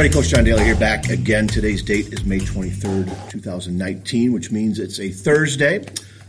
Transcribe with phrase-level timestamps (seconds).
[0.00, 1.46] everybody, Coach John Daly here, back again.
[1.46, 5.84] Today's date is May 23rd, 2019, which means it's a Thursday.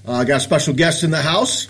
[0.06, 1.70] Uh, I got a special guest in the house,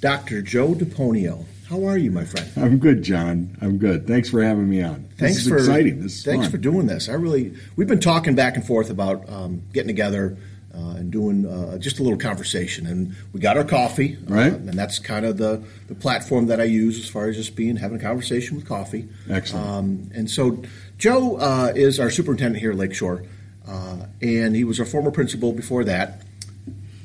[0.00, 0.42] Dr.
[0.42, 1.44] Joe DiPonio.
[1.68, 2.50] How are you, my friend?
[2.56, 3.56] I'm good, John.
[3.60, 4.08] I'm good.
[4.08, 5.08] Thanks for having me on.
[5.18, 6.02] Thanks this is for exciting.
[6.02, 6.50] This is thanks fun.
[6.50, 7.08] for doing this.
[7.08, 10.36] I really we've been talking back and forth about um, getting together
[10.76, 14.52] uh, and doing uh, just a little conversation, and we got our coffee, Right.
[14.52, 17.56] uh, and that's kind of the the platform that I use as far as just
[17.56, 19.08] being having a conversation with coffee.
[19.30, 19.66] Excellent.
[19.66, 20.62] Um, and so,
[20.98, 23.22] Joe uh, is our superintendent here at Lakeshore,
[23.68, 26.22] uh, and he was our former principal before that.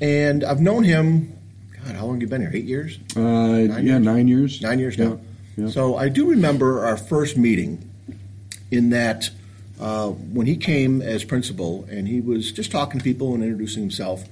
[0.00, 1.36] And I've known him.
[1.84, 2.50] God, how long have you been here?
[2.52, 2.98] Eight years.
[3.16, 4.00] Uh, yeah, years?
[4.04, 4.62] nine years.
[4.62, 5.20] Nine years Yeah, now.
[5.56, 5.68] yeah.
[5.68, 7.88] So I do remember our first meeting
[8.70, 9.30] in that
[9.80, 13.82] uh, when he came as principal and he was just talking to people and introducing
[13.82, 14.24] himself.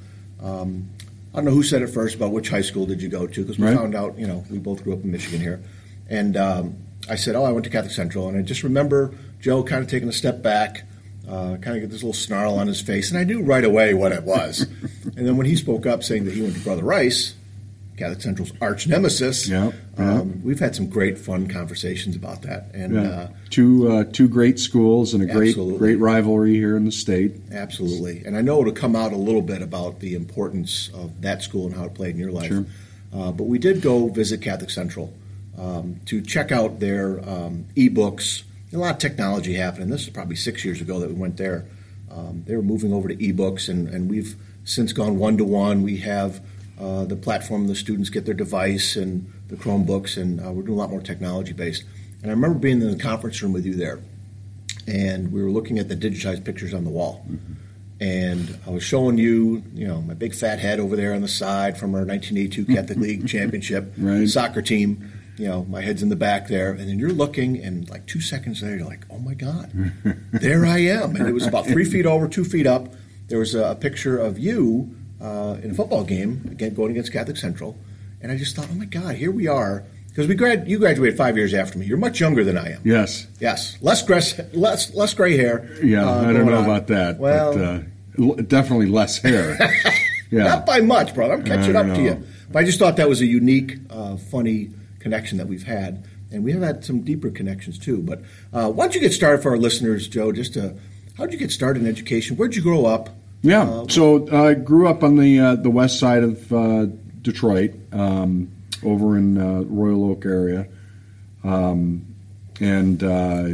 [0.43, 0.89] Um,
[1.33, 3.43] I don't know who said it first about which high school did you go to
[3.43, 3.77] because we Right.
[3.77, 5.61] found out, you know, we both grew up in Michigan here.
[6.09, 6.77] And um,
[7.09, 8.29] I said, Oh, I went to Catholic Central.
[8.29, 10.85] And I just remember Joe kind of taking a step back,
[11.29, 13.11] uh, kind of get this little snarl on his face.
[13.11, 14.63] And I knew right away what it was.
[15.17, 17.35] and then when he spoke up saying that he went to Brother Rice,
[17.97, 20.21] Catholic Central's arch nemesis, Yeah, yeah.
[20.21, 22.71] um, we've had some great fun conversations about that.
[22.73, 23.01] And Yeah.
[23.03, 25.79] uh, two uh, two great schools and a great Absolutely.
[25.79, 27.37] great rivalry here in the state.
[27.53, 28.23] Absolutely.
[28.25, 31.67] And I know it'll come out a little bit about the importance of that school
[31.67, 32.49] and how it played in your life.
[32.49, 32.65] Sure.
[33.15, 35.13] Uh, but we did go visit Catholic Central
[35.59, 38.45] um, to check out their um, e-books.
[38.73, 39.89] A lot of technology happening.
[39.91, 41.67] This is probably six years ago that we went there.
[42.11, 45.83] Um, they were moving over to e-books, and, and we've since gone one to one.
[45.83, 46.41] We have
[46.81, 50.79] uh, the platform the students get their device and the Chromebooks, and uh, we're doing
[50.79, 51.83] a lot more technology based.
[52.23, 54.01] And I remember being in the conference room with you there,
[54.87, 57.25] and we were looking at the digitized pictures on the wall.
[58.01, 61.29] And I was showing you, you know, my big fat head over there on the
[61.29, 64.27] side from our 1982 Catholic League championship Right.
[64.29, 65.10] soccer team.
[65.41, 68.21] You know, my head's in the back there, and then you're looking, and like two
[68.21, 69.73] seconds later, you're like, "Oh my God,
[70.33, 72.93] there I am!" And it was about three feet over, two feet up.
[73.29, 77.39] There was a, picture of you uh, in a football game again, going against Catholic
[77.39, 77.79] Central,
[78.21, 81.17] and I just thought, "Oh my God, here we are." Because we grad, you graduated
[81.17, 81.87] five years after me.
[81.87, 82.83] You're much younger than I am.
[82.85, 83.27] Yes.
[83.39, 85.71] Yes, less grass, less less gray hair.
[85.83, 86.65] Yeah, uh, I don't know on.
[86.65, 87.19] about that.
[87.19, 87.81] Well, but, uh,
[88.19, 89.57] l- definitely less hair.
[90.31, 90.45] yeah.
[90.45, 91.33] not by much, brother.
[91.33, 92.23] I'm catching up to you.
[92.53, 94.71] But I just thought that was a unique, uh, funny
[95.01, 97.99] connection that we've had, and we have had some deeper connections too.
[97.99, 98.23] But
[98.53, 100.31] uh, why don't you get started for our listeners, Joe?
[100.31, 100.77] Just to,
[101.17, 102.37] how did you get started in education?
[102.37, 103.11] Where'd you grow up?
[103.43, 103.63] Yeah.
[103.63, 106.87] Uh, so I grew up on the uh, the west side of uh,
[107.23, 108.51] Detroit, um,
[108.83, 110.69] over in uh, Royal Oak area,
[111.45, 112.07] um,
[112.61, 113.49] and uh,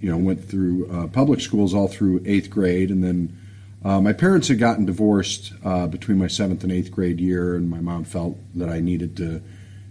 [0.00, 3.36] you know went through uh, public schools all through eighth grade, and then
[3.84, 7.70] uh, my parents had gotten divorced uh, between my seventh and eighth grade year, and
[7.70, 9.42] my mom felt that I needed to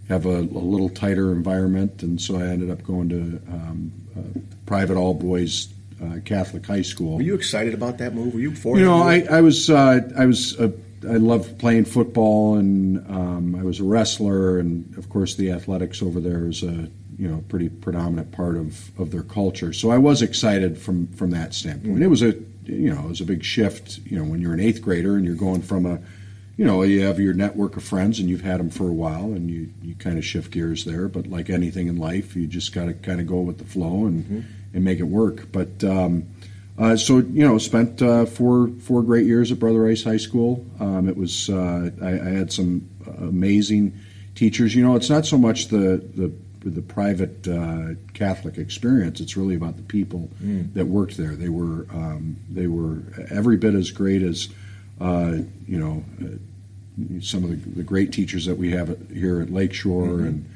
[0.09, 4.66] have a, a little tighter environment, and so I ended up going to um, a
[4.66, 5.70] private all boys
[6.03, 7.18] uh, Catholic high school.
[7.18, 8.34] Were you excited about that move?
[8.34, 9.02] Were you for You know.
[9.02, 10.72] I, I was uh, I was uh,
[11.08, 16.02] I loved playing football, and um, I was a wrestler, and of course the athletics
[16.02, 19.74] over there is a you know pretty predominant part of, of their culture.
[19.74, 22.02] So I was excited from from that standpoint.
[22.02, 22.34] It was a
[22.64, 24.00] you know it was a big shift.
[24.06, 26.00] You know, when you're an eighth grader and you're going from a
[26.59, 29.31] you know you have your network of friends and you've had them for a while,
[29.31, 31.08] and you you kind of shift gears there.
[31.08, 34.08] But like anything in life, you just got to kind of go with the flow
[34.08, 35.53] and and make it work.
[35.53, 36.28] But um,
[36.78, 40.66] uh, so you know, spent uh, four four great years at Brother Rice High School.
[40.81, 43.98] Um, it was uh, I, I had some amazing
[44.36, 44.75] teachers.
[44.75, 46.30] You know, it's not so much the the
[46.69, 49.22] the private uh, Catholic experience.
[49.22, 50.30] It's really about the people
[50.74, 51.38] that worked there.
[51.38, 54.50] They were um, they were every bit as great as
[55.00, 56.36] uh, you know uh,
[57.22, 60.50] some of the, the great teachers that we have here at Lakeshore, and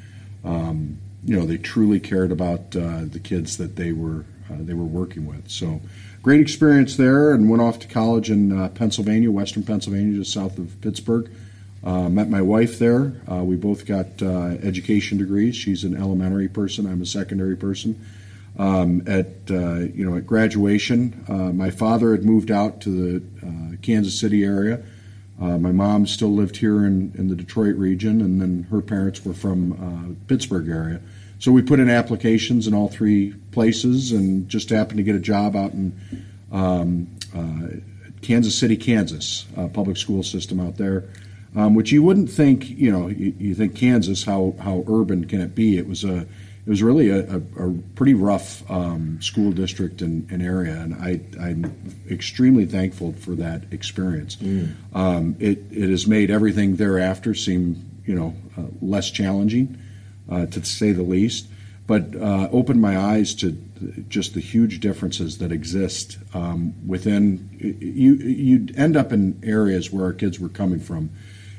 [0.44, 4.74] um, you know they truly cared about uh, the kids that they were uh, they
[4.74, 5.50] were working with.
[5.50, 5.82] So
[6.22, 10.58] great experience there, and went off to college in uh, Pennsylvania, Western Pennsylvania, just south
[10.58, 11.30] of Pittsburgh.
[11.84, 13.14] Uh, met my wife there.
[13.30, 15.54] Uh, we both got uh, education degrees.
[15.54, 16.86] She's an elementary person.
[16.86, 18.06] I'm a secondary person.
[18.58, 23.46] Um, at uh, you know at graduation, uh, my father had moved out to the
[23.46, 24.82] uh, Kansas City area.
[25.42, 29.26] Uh, my mom still lived here in, in the Detroit region, and then her parents
[29.26, 31.02] were from uh, Pittsburgh area.
[31.40, 35.20] So we put in applications in all three places, and just happened to get a
[35.20, 37.78] job out in um, uh,
[38.22, 41.04] Kansas City, Kansas, uh, public school system out there.
[41.56, 45.40] Um, which you wouldn't think, you know, you, you think Kansas, how, how urban can
[45.40, 45.78] it be?
[45.78, 46.26] It was a,
[46.66, 50.96] it was really a, a, a pretty rough um, school district and, and area, and
[50.96, 51.76] I, I'm
[52.10, 54.38] extremely thankful for that experience.
[54.94, 59.78] Um, it, it has made everything thereafter seem, you know, uh, less challenging,
[60.32, 61.48] uh, to say the least.
[61.86, 63.52] but uh, opened my eyes to
[64.08, 67.50] just the huge differences that exist um, within.
[67.60, 71.10] You you'd end up in areas where our kids were coming from,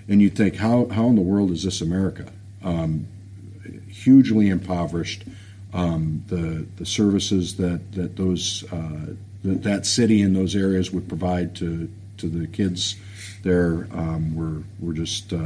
[0.09, 2.33] and you'd think, how how in the world is this America?
[2.63, 3.07] Um,
[3.89, 5.25] hugely impoverished.
[5.73, 9.15] Um, the the services that that those uh,
[9.45, 12.97] that, that city and those areas would provide to to the kids
[13.43, 15.37] there um, were were just uh,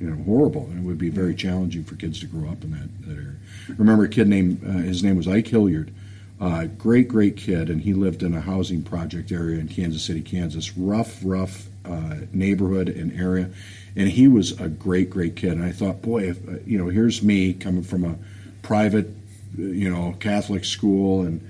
[0.00, 2.70] you know horrible, and it would be very challenging for kids to grow up in
[2.72, 3.34] that, that area.
[3.76, 5.92] Remember a kid named uh, his name was Ike Hilliard,
[6.40, 10.22] uh, great great kid, and he lived in a housing project area in Kansas City,
[10.22, 13.50] Kansas, rough rough uh, neighborhood and area,
[13.96, 15.52] and he was a great great kid.
[15.52, 18.16] And I thought, boy, if, uh, you know, here's me coming from a
[18.62, 19.08] private,
[19.56, 21.40] you know, Catholic school and.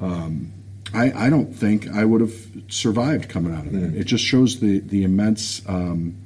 [0.00, 0.52] Um,
[0.94, 2.34] I, I, don't think I would have
[2.68, 3.94] survived coming out of that.
[3.94, 4.00] Mm.
[4.00, 6.16] It just shows the the immense um,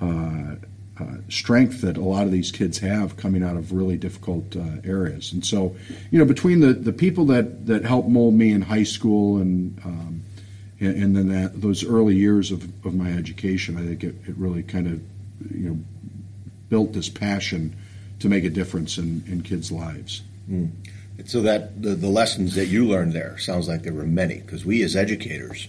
[0.00, 0.56] uh,
[1.00, 4.62] uh, strength that a lot of these kids have coming out of really difficult uh,
[4.84, 5.32] areas.
[5.32, 5.74] And so,
[6.10, 9.78] you know, between the, the people that, that helped mold me in high school and
[9.84, 10.22] um,
[10.80, 14.62] and, then that those early years of, of my education, I think it, it really
[14.62, 15.78] kind of you know
[16.68, 17.76] built this passion
[18.20, 20.22] to make a difference in, in kids' lives.
[20.50, 20.70] Mm.
[21.26, 24.64] So that the, the lessons that you learned there sounds like there were many because
[24.64, 25.68] we as educators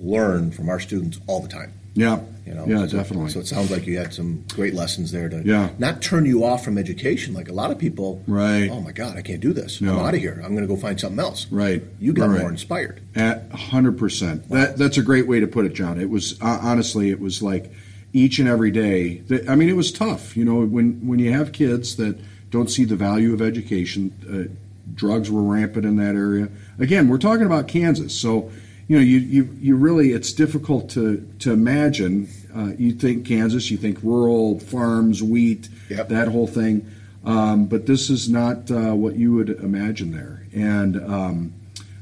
[0.00, 1.72] learn from our students all the time.
[1.94, 2.20] Yeah.
[2.46, 3.30] You know, yeah, so, definitely.
[3.30, 5.70] So it sounds like you had some great lessons there to yeah.
[5.78, 8.22] not turn you off from education like a lot of people.
[8.26, 8.68] Right.
[8.68, 9.80] Oh my God, I can't do this.
[9.80, 9.98] No.
[9.98, 10.40] I'm out of here.
[10.44, 11.46] I'm going to go find something else.
[11.50, 11.82] Right.
[12.00, 12.40] You got right.
[12.40, 13.00] more inspired.
[13.14, 14.48] At 100%.
[14.48, 16.00] That, that's a great way to put it, John.
[16.00, 17.72] It was, uh, honestly, it was like
[18.12, 19.18] each and every day.
[19.18, 20.36] That, I mean, it was tough.
[20.36, 22.18] You know, when, when you have kids that
[22.50, 24.52] don't see the value of education, uh,
[24.94, 26.48] drugs were rampant in that area.
[26.78, 28.14] Again, we're talking about Kansas.
[28.18, 28.50] So,
[28.92, 32.28] you know, you, you, you really, it's difficult to, to imagine.
[32.54, 36.10] Uh, you think Kansas, you think rural farms, wheat, yep.
[36.10, 36.86] that whole thing.
[37.24, 40.42] Um, but this is not uh, what you would imagine there.
[40.54, 41.54] And, um,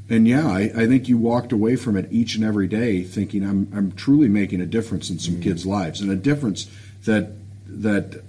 [0.08, 3.44] and yeah, I, I, think you walked away from it each and every day thinking
[3.44, 5.44] I'm, I'm truly making a difference in some mm-hmm.
[5.44, 6.68] kids' lives and a difference
[7.04, 7.30] that,
[7.68, 8.20] that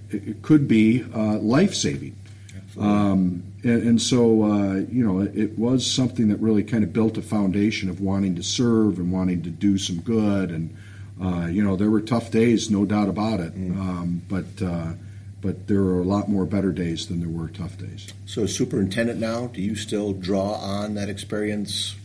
[0.43, 2.15] could be uh, life saving.
[2.77, 6.91] Um, and, and, so, uh, you know, it, it, was something that really kind of
[6.91, 10.49] built a foundation of wanting to serve and wanting to do some good.
[10.49, 10.75] And,
[11.21, 13.55] uh, you know, there were tough days, no doubt about it.
[13.55, 13.77] Mm.
[13.77, 14.93] Um, but, uh,
[15.41, 18.07] but there are a lot more better days than there were tough days.
[18.25, 21.95] So, superintendent now, do you still draw on that experience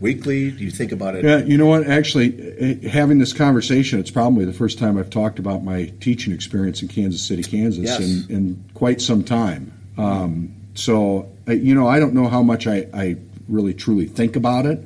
[0.00, 0.50] weekly?
[0.50, 1.24] Do you think about it?
[1.24, 1.86] Yeah, you know what?
[1.86, 6.32] Actually, eh, having this conversation, it's probably the first time I've talked about my teaching
[6.32, 8.00] experience in Kansas City, Kansas, yes.
[8.00, 9.72] in, in quite some time.
[9.96, 13.16] Um, so, you know, I don't know how much I, I
[13.48, 14.80] really truly think about it.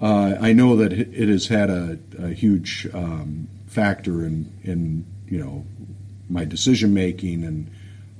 [0.00, 5.42] Uh, I know that it has had a, a huge um, factor in, in, you
[5.42, 5.64] know,
[6.28, 7.70] my decision making and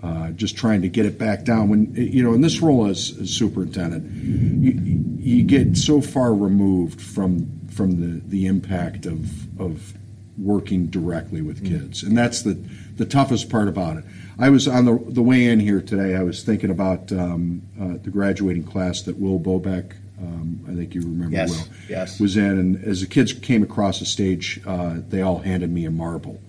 [0.03, 1.69] uh, just trying to get it back down.
[1.69, 4.73] When you know, in this role as, as superintendent, you,
[5.19, 9.95] you, get so far removed from from the, the impact of of
[10.37, 11.69] working directly with mm.
[11.69, 12.55] kids, and that's the
[12.97, 14.05] the toughest part about it.
[14.39, 16.17] I was on the, the way in here today.
[16.17, 20.95] I was thinking about um, uh, the graduating class that Will Bobeck, um, I think
[20.95, 22.21] you remember yes, Will, yes.
[22.21, 22.59] was in.
[22.59, 26.41] And as the kids came across the stage, uh, they all handed me a marble.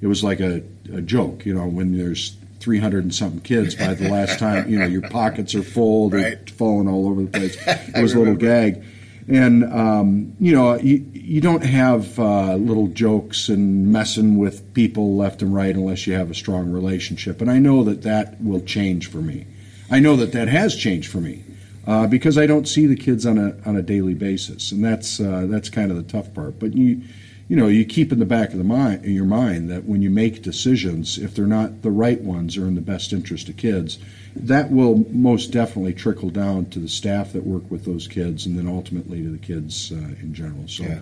[0.00, 3.94] It was like a, a joke, you know, when there's 300 and something kids by
[3.94, 6.50] the last time, you know, your pockets are full, they're right.
[6.50, 7.56] falling all over the place.
[7.66, 8.82] It was a little gag.
[9.28, 15.16] And, um, you know, you, you don't have uh, little jokes and messing with people
[15.16, 17.42] left and right unless you have a strong relationship.
[17.42, 19.46] And I know that that will change for me.
[19.90, 21.44] I know that that has changed for me
[21.88, 25.20] uh, because I don't see the kids on a on a daily basis, and that's
[25.20, 26.58] uh, that's kind of the tough part.
[26.58, 27.00] But you
[27.48, 30.02] you know you keep in the back of the mind in your mind that when
[30.02, 33.56] you make decisions, if they're not the right ones or in the best interest of
[33.56, 33.98] kids,
[34.46, 38.58] that will most definitely trickle down to the staff that work with those kids, and
[38.58, 40.66] then ultimately to the kids uh, in general.
[40.68, 40.84] So.
[40.84, 41.00] Yeah.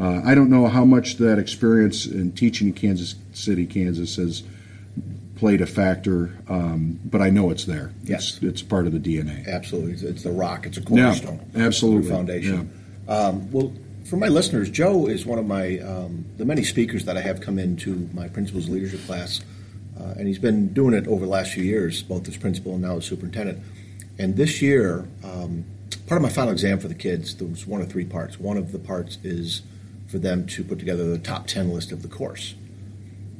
[0.00, 4.44] Uh, I don't know how much that experience in teaching in Kansas City, Kansas, has
[5.34, 7.92] played a factor, um, but I know it's there.
[8.04, 9.46] Yes, it's, it's, part of the DNA.
[9.48, 10.66] Absolutely, it's, it's the rock.
[10.66, 11.40] It's a cornerstone.
[11.54, 12.70] Yeah, absolutely, foundation.
[13.08, 13.14] Yeah.
[13.14, 13.72] Um, well,
[14.04, 17.40] for my listeners, Joe is one of my um, the many speakers that I have
[17.40, 19.40] come into my principal's leadership class,
[19.98, 22.82] uh, and he's been doing it over the last few years, both as principal and
[22.82, 23.62] now as superintendent.
[24.18, 25.64] And this year, um,
[26.06, 28.38] part of my final exam for the kids, there was one of three parts.
[28.38, 29.62] One of the parts is
[30.08, 32.54] for them to put together the top 10 list of the course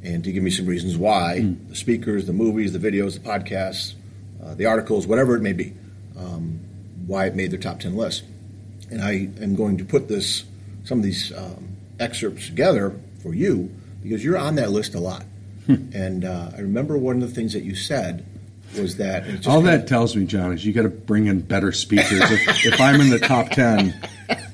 [0.03, 1.69] and to give me some reasons why mm.
[1.69, 3.95] the speakers, the movies, the videos, the podcasts,
[4.43, 5.75] uh, the articles, whatever it may be,
[6.17, 6.61] um,
[7.07, 8.25] why it made their top 10 list.
[8.91, 10.45] And I am going to put this,
[10.85, 15.25] some of these um, excerpts together for you because you're on that list a lot.
[15.69, 18.25] And uh, I remember one of the things that you said
[18.79, 22.21] was that All that tells me, John, is you got to bring in better speakers.
[22.31, 23.95] if, if I'm in the top ten,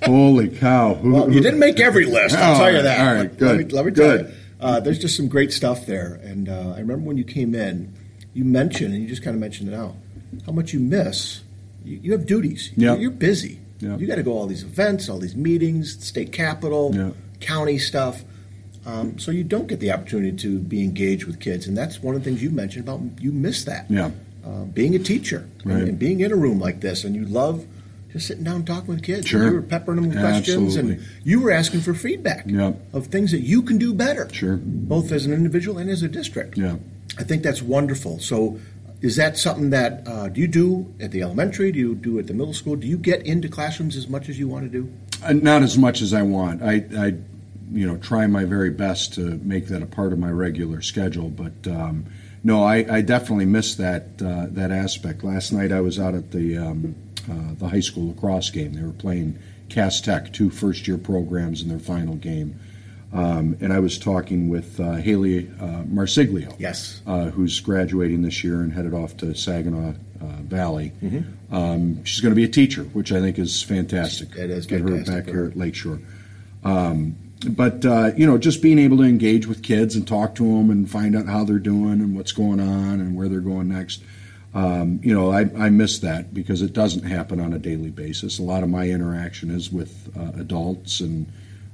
[0.03, 0.95] holy cow!
[0.95, 2.35] Who, Well, you didn't make every list.
[2.37, 3.01] I'll Oh, tell you that.
[3.01, 4.27] all right, But Let me, good, let me tell good.
[4.29, 6.21] you, uh, there's just some great stuff there.
[6.23, 7.93] And uh, I remember when you came in,
[8.33, 9.97] you mentioned, and you just kind of mentioned it now,
[10.47, 11.43] how much you miss.
[11.85, 12.71] You, you have duties.
[12.77, 12.97] Yeah.
[12.97, 13.61] You're, busy.
[13.81, 13.97] Yeah.
[13.97, 17.11] You got to go all these events, all these meetings, state capitol, Yeah.
[17.41, 18.25] county stuff.
[18.87, 22.15] Um, so you don't get the opportunity to be engaged with kids, and that's one
[22.15, 23.87] of the things you mentioned about you miss that.
[23.91, 24.11] Yeah.
[24.45, 25.83] Uh, being a teacher and- Right.
[25.89, 27.65] and, being in a room like this, and you love
[28.13, 29.27] just sitting down and talking with kids.
[29.27, 29.47] Sure.
[29.49, 32.73] You were peppering them with questions, and you were asking for feedback Yeah.
[32.93, 34.57] of things that you can do better, Sure.
[34.63, 36.59] both as an individual and as a district.
[36.59, 36.77] Yeah.
[37.19, 38.19] I think that's wonderful.
[38.21, 38.59] So,
[39.01, 41.73] is that something that uh, do you do at the elementary?
[41.73, 42.77] Do you do at the middle school?
[42.77, 44.89] Do you get into classrooms as much as you want to do?
[45.23, 46.63] Uh, Not as much as I want.
[46.63, 47.15] I, I,
[47.73, 51.29] you know, try my very best to make that a part of my regular schedule.
[51.31, 52.07] But um,
[52.43, 55.25] no, I, I definitely miss that uh, that aspect.
[55.25, 56.95] Last night I was out at the um,
[57.31, 58.75] uh, the high school lacrosse game.
[58.75, 62.59] They were playing Cass Tech, two first year programs in their final game.
[63.13, 67.01] Um, and I was talking with uh, Haley uh, Marsiglio, Yes.
[67.07, 69.91] uh, who's graduating this year and headed off to Saginaw
[70.21, 70.91] uh, Valley.
[71.53, 74.35] Um, she's going to be a teacher, which I think is fantastic.
[74.37, 76.01] It is Get her back here at Lakeshore.
[76.65, 80.43] Um, but uh, you know, just being able to engage with kids and talk to
[80.43, 83.69] them and find out how they're doing and what's going on and where they're going
[83.69, 84.03] next.
[84.55, 88.39] Um, you know, I, I miss that because it doesn't happen on a daily basis.
[88.39, 91.27] A lot of my interaction is with uh, adults and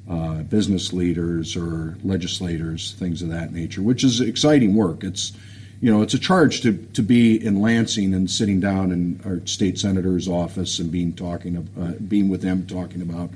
[0.09, 5.05] uh, business leaders or legislators, things of that nature, which is exciting work.
[5.05, 5.33] It's
[5.81, 9.45] you know, it's a charge to, to be in Lansing and sitting down in our
[9.47, 13.31] state senator's office and being talking, uh, being with them, talking about,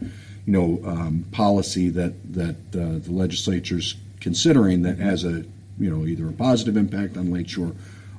[0.46, 5.44] you know, um, policy that that uh, the legislature's considering that has a,
[5.78, 7.72] you know, either a positive impact on Lakeshore,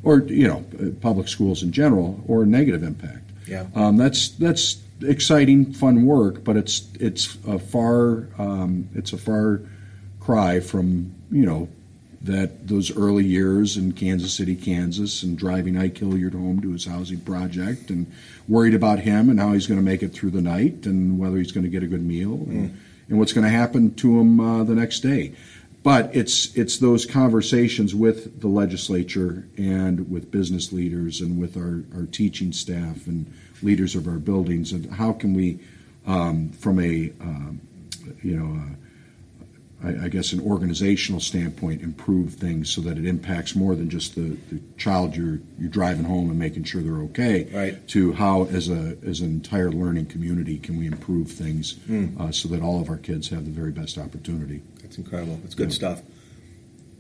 [0.04, 3.32] or you know, uh, public schools in general, or a negative impact.
[3.48, 3.68] Yeah.
[3.76, 9.62] Um, that's that's exciting, fun work, but it's it's a far um, it's a far
[10.20, 11.70] cry from you know
[12.22, 16.86] that those early years in Kansas City, Kansas, and driving Ike Hilliard home to his
[16.86, 18.12] housing project, and
[18.48, 21.38] worried about him and how he's going to make it through the night, and whether
[21.38, 22.80] he's going to get a good meal, and,
[23.10, 25.34] and what's going to happen to him uh, the next day.
[25.84, 31.84] But it's it's those conversations with the legislature and with business leaders and with our,
[31.96, 33.32] our teaching staff and
[33.62, 35.60] leaders of our buildings, and how can we,
[36.08, 37.62] um, from a um,
[38.24, 38.60] you know.
[38.60, 38.76] Uh,
[39.86, 44.16] I, I guess an organizational standpoint, improve things so that it impacts more than just
[44.16, 47.48] the, the child you're you're driving home and making sure they're okay.
[47.54, 47.88] Right.
[47.90, 51.78] To how, as a as an entire learning community, can we improve things
[52.20, 54.62] uh, so that all of our kids have the very best opportunity.
[54.82, 55.40] That's incredible.
[55.44, 56.02] That's good stuff.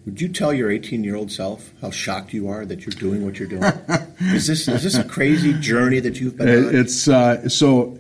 [0.06, 3.26] Would you tell your 18 year old self how shocked you are that you're doing
[3.26, 3.64] what you're doing?
[4.20, 6.76] is this is this a crazy journey that you've been on?
[6.76, 8.00] It's uh, so,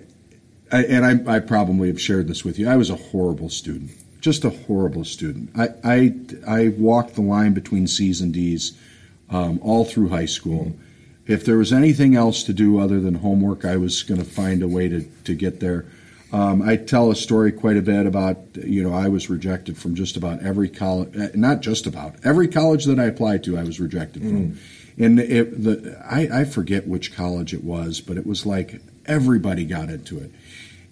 [0.71, 2.69] I, and I, I probably have shared this with you.
[2.69, 3.91] I was a horrible student,
[4.25, 5.51] just a horrible student.
[5.55, 6.13] I I,
[6.47, 8.73] I walked the line between C's and D's
[9.29, 10.73] um, all through high school.
[11.27, 14.63] If there was anything else to do other than homework, I was going to find
[14.63, 15.85] a way to, to get there.
[16.33, 19.93] Um, I tell a story quite a bit about, you know, I was rejected from
[19.95, 23.63] just about every college, uh, not just about, every college that I applied to, I
[23.63, 24.59] was rejected from.
[24.97, 29.65] And it, the, I, I forget which college it was, but it was like everybody
[29.65, 30.31] got into it.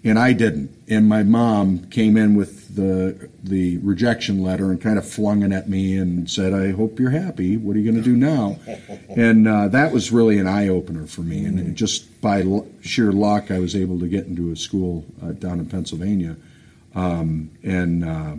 [0.04, 0.70] And I didn't.
[0.86, 5.52] And my mom came in with the the rejection letter and kind of flung it
[5.52, 7.56] at me and said, "I hope you're happy.
[7.56, 8.58] What are you going to do now?"
[9.08, 11.44] and uh, that was really an eye opener for me.
[11.44, 15.06] And it just by l- sheer luck, I was able to get into a school
[15.22, 16.36] uh, down in Pennsylvania,
[16.94, 18.34] um, and uh,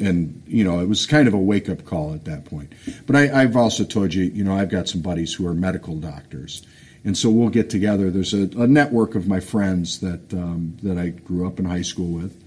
[0.00, 2.72] and you know it was kind of a wake up call at that point.
[3.06, 5.96] But I, I've also told you, you know, I've got some buddies who are medical
[5.96, 6.62] doctors,
[7.04, 8.10] and so we'll get together.
[8.10, 11.82] There's a, a network of my friends that um, that I grew up in high
[11.82, 12.42] school with,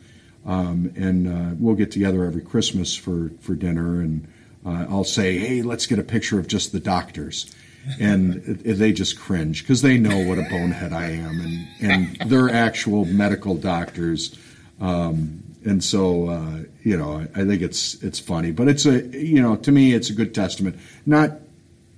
[0.45, 4.27] um, and uh, we'll get together every Christmas for for dinner, and
[4.65, 7.53] uh, I'll say, hey, let's get a picture of just the doctors.
[8.01, 12.49] And they just cringe because they know what a bonehead I am, and, and they're
[12.49, 14.37] actual medical doctors.
[14.81, 19.05] Um, and so, uh, you know, I, I think it's it's funny, but it's a
[19.17, 21.31] you know to me it's a good testament, not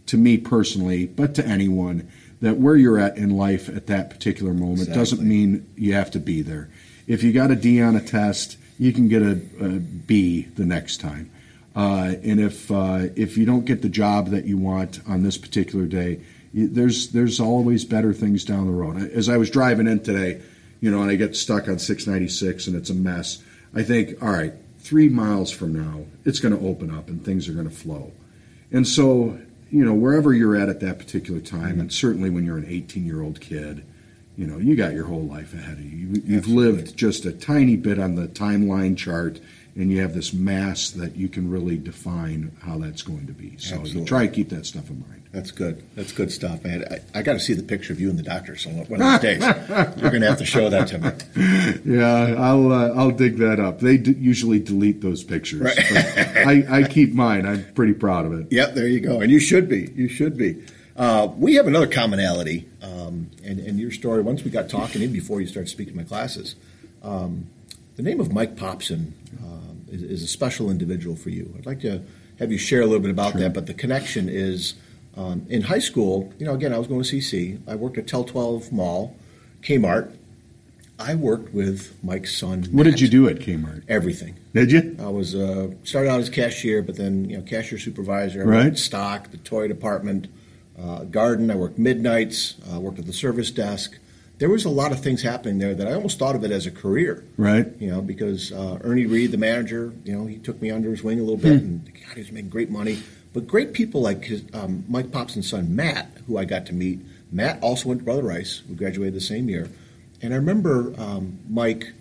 [0.08, 2.08] to me personally, but to anyone
[2.42, 6.20] that where you're at in life at that particular moment doesn't mean you have to
[6.20, 6.70] be there.
[7.08, 10.66] If you got a D on a test, you can get a, a B the
[10.66, 11.32] next time.
[11.76, 15.38] Uh, and if uh, if you don't get the job that you want on this
[15.38, 16.20] particular day,
[16.54, 18.98] you, there's there's always better things down the road.
[19.12, 20.42] As I was driving in today,
[20.82, 23.44] you know, and I get stuck on 696 and it's a mess.
[23.76, 27.48] I think, all right, three miles from now, it's going to open up and things
[27.48, 28.12] are going to flow.
[28.72, 29.40] And so,
[29.72, 33.06] you know, wherever you're at at that particular time, and certainly when you're an 18
[33.06, 33.86] year old kid,
[34.38, 35.98] you know, you got your whole life ahead of you.
[35.98, 36.72] you you've Absolutely.
[36.72, 39.40] lived just a tiny bit on the timeline chart,
[39.80, 43.58] and you have this mass that you can really define how that's going to be.
[43.58, 44.02] So Absolutely.
[44.02, 45.24] you try to keep that stuff in mind.
[45.32, 45.82] That's good.
[45.96, 46.84] That's good stuff, man.
[46.92, 49.22] I, I got to see the picture of you and the doctor some one of
[49.22, 49.42] these days.
[49.42, 51.10] You're going to have to show that to me.
[51.86, 53.80] Yeah, I'll uh, I'll dig that up.
[53.80, 55.62] They d- usually delete those pictures.
[55.62, 55.76] Right.
[55.76, 57.46] but I, I keep mine.
[57.46, 58.48] I'm pretty proud of it.
[58.52, 59.22] Yep, there you go.
[59.22, 59.92] And you should be.
[59.96, 60.64] You should be.
[60.98, 64.22] Uh, we have another commonality um, in, in your story.
[64.22, 66.56] Once we got talking, even before you started speaking to my classes,
[67.04, 67.48] um,
[67.96, 69.59] the name of Mike Popson um,
[69.92, 71.54] is, is a special individual for you.
[71.58, 72.02] I'd like to
[72.40, 73.42] have you share a little bit about Sure.
[73.42, 73.54] that.
[73.54, 74.76] But the connection is
[75.16, 76.32] um, in high school.
[76.40, 77.60] You know, again, I was going to CC.
[77.68, 79.16] I worked at Tel 12 Mall,
[79.62, 80.14] Kmart.
[81.02, 82.64] I worked with Mike's son.
[82.72, 83.84] What did you do at Kmart?
[83.88, 84.36] Everything.
[84.54, 84.98] Did you?
[85.00, 88.42] I was uh, started out as cashier, but then you know cashier supervisor.
[88.42, 88.78] I Right.
[88.78, 90.28] stock, the toy department,
[90.78, 91.52] uh, garden.
[91.52, 92.56] I worked midnights.
[92.74, 93.98] Uh, worked at the service desk.
[94.40, 96.66] There was a lot of things happening there that I almost thought of it as
[96.66, 97.26] a career.
[97.36, 97.68] Right.
[97.78, 101.04] You know, because uh, Ernie Reed, the manager, you know, he took me under his
[101.04, 103.00] wing a little bit, and God, he was making great money.
[103.34, 107.00] But great people like his, um, Mike Popson's son Matt, who I got to meet.
[107.32, 108.64] Matt also went to Brother Rice.
[108.68, 109.70] We graduated the same year,
[110.22, 111.92] and I remember um, Mike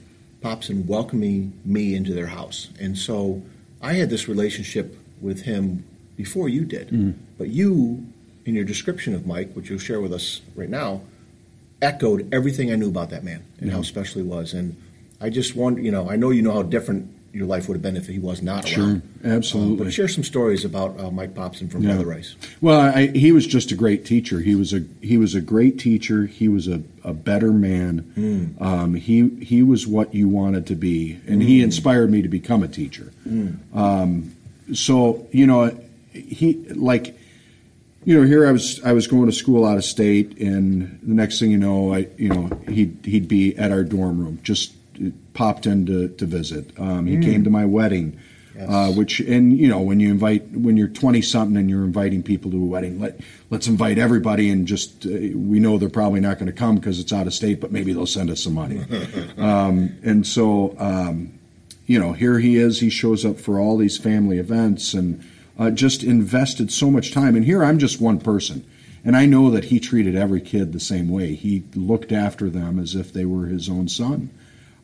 [0.41, 3.43] Popson welcoming me into their house, and so
[3.83, 5.85] I had this relationship with him
[6.17, 7.17] before you did.
[7.37, 8.07] But you,
[8.47, 11.03] in your description of Mike, which you'll share with us right now,
[11.81, 14.53] echoed everything I knew about that man and how special he was.
[14.55, 14.77] And
[15.21, 17.83] I just wonder, you know, I know you know how different your life would have
[17.83, 19.03] been if he was not Sure, around.
[19.25, 19.73] absolutely.
[19.81, 21.91] Um, but share some stories about uh, Mike Popson from Yeah.
[21.95, 22.35] Brother Rice.
[22.61, 24.41] Well, I, he was just a great teacher.
[24.41, 26.25] He was a he was a great teacher.
[26.27, 28.55] He was a, a better man.
[28.61, 32.63] Um, he he was what you wanted to be, and he inspired me to become
[32.63, 33.13] a teacher.
[33.75, 34.35] Um,
[34.73, 35.79] so you know,
[36.13, 37.15] he like
[38.09, 41.13] you know here I was I was going to school out of state, and the
[41.13, 44.73] next thing you know, I you know he'd he'd be at our dorm room, just
[45.35, 46.71] popped in to, to visit.
[46.81, 48.19] Um, he came to my wedding.
[48.57, 48.71] Yes.
[48.71, 52.25] Uh, which and you know when you invite when you're 20 something and you're inviting
[52.25, 56.19] people to a wedding let let's invite everybody and just uh, we know they're probably
[56.19, 58.55] not going to come because it's out of state but maybe they'll send us some
[58.55, 58.85] money
[59.39, 61.39] um, and so um,
[61.87, 65.25] you know here he is he shows up for all these family events and
[65.59, 68.65] uh, just invested so much time and here I'm just one person
[69.05, 72.79] and I know that he treated every kid the same way he looked after them
[72.79, 74.31] as if they were his own son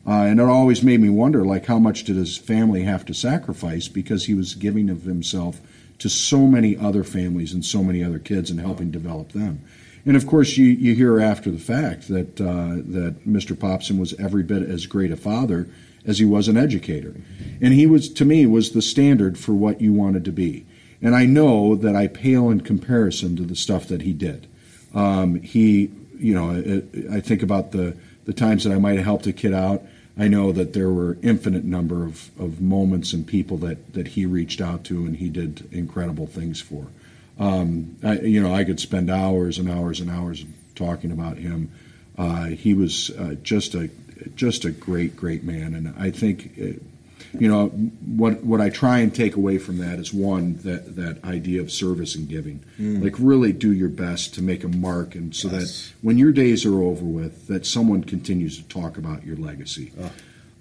[0.07, 3.13] uh, and it always made me wonder, like, how much did his family have to
[3.13, 5.59] sacrifice because he was giving of himself
[5.97, 9.61] to so many other families and so many other kids and helping develop them.
[10.05, 13.55] And of course, you, you hear after the fact that uh, that Mr.
[13.55, 15.67] Popson was every bit as great a father
[16.05, 17.15] as he was an educator,
[17.61, 20.65] and he was to me was the standard for what you wanted to be.
[21.01, 24.47] And I know that I pale in comparison to the stuff that he did.
[24.93, 29.27] Um, he, you know, I, think about the the times that I might have helped
[29.27, 29.83] a kid out.
[30.17, 34.25] I know that there were infinite number of, of moments and people that, that he
[34.25, 36.87] reached out to and he did incredible things for.
[37.37, 41.69] Um, I, you know, I could spend hours and hours and hours talking about him.
[42.17, 43.89] Uh, he was uh, just a
[44.35, 46.65] just a great, great man, and I think, uh,
[47.37, 51.23] you know, what what I try and take away from that is one that that
[51.25, 52.63] idea of service and giving.
[52.79, 55.87] Like, really do your best to make a mark, and so Yes.
[55.87, 59.91] that when your days are over with, that someone continues to talk about your legacy.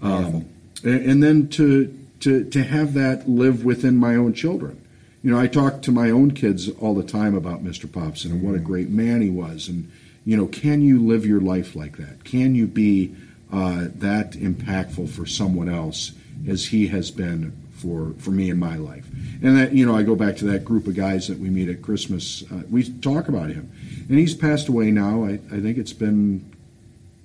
[0.03, 0.47] Um,
[0.83, 4.81] and, and then to, to, to have that live within my own children.
[5.23, 7.87] You know, I talk to my own kids all the time about Mr.
[7.87, 9.69] Popson and what a great man he was.
[9.69, 9.91] And,
[10.27, 12.25] you know, can you live your life like that?
[12.25, 13.15] Can you be
[13.55, 16.13] uh, that impactful for someone else
[16.49, 19.07] as he has been for, for me in my life?
[19.43, 21.69] And that, you know, I go back to that group of guys that we meet
[21.69, 22.43] at Christmas.
[22.51, 23.71] Uh, we talk about him.
[24.09, 25.25] And he's passed away now.
[25.25, 26.51] I, I think it's been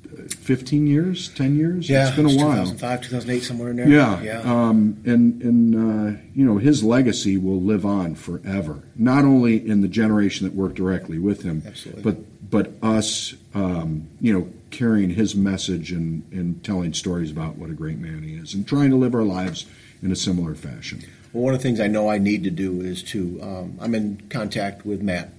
[0.06, 1.90] uh, 15 years, 10 years.
[1.90, 2.66] Yeah, it's been a while.
[2.66, 3.88] 2005, 2008, somewhere in there.
[3.88, 4.40] Yeah, yeah.
[4.42, 8.84] Um, and and uh, you know his legacy will live on forever.
[8.96, 12.04] Not only in the generation that worked directly with him, Absolutely.
[12.04, 17.70] but but us, um, you know, carrying his message and and telling stories about what
[17.70, 19.66] a great man he is, and trying to live our lives
[20.02, 21.04] in a similar fashion.
[21.34, 23.94] Well, one of the things I know I need to do is to, um, I'm
[23.94, 25.32] in contact with Matt,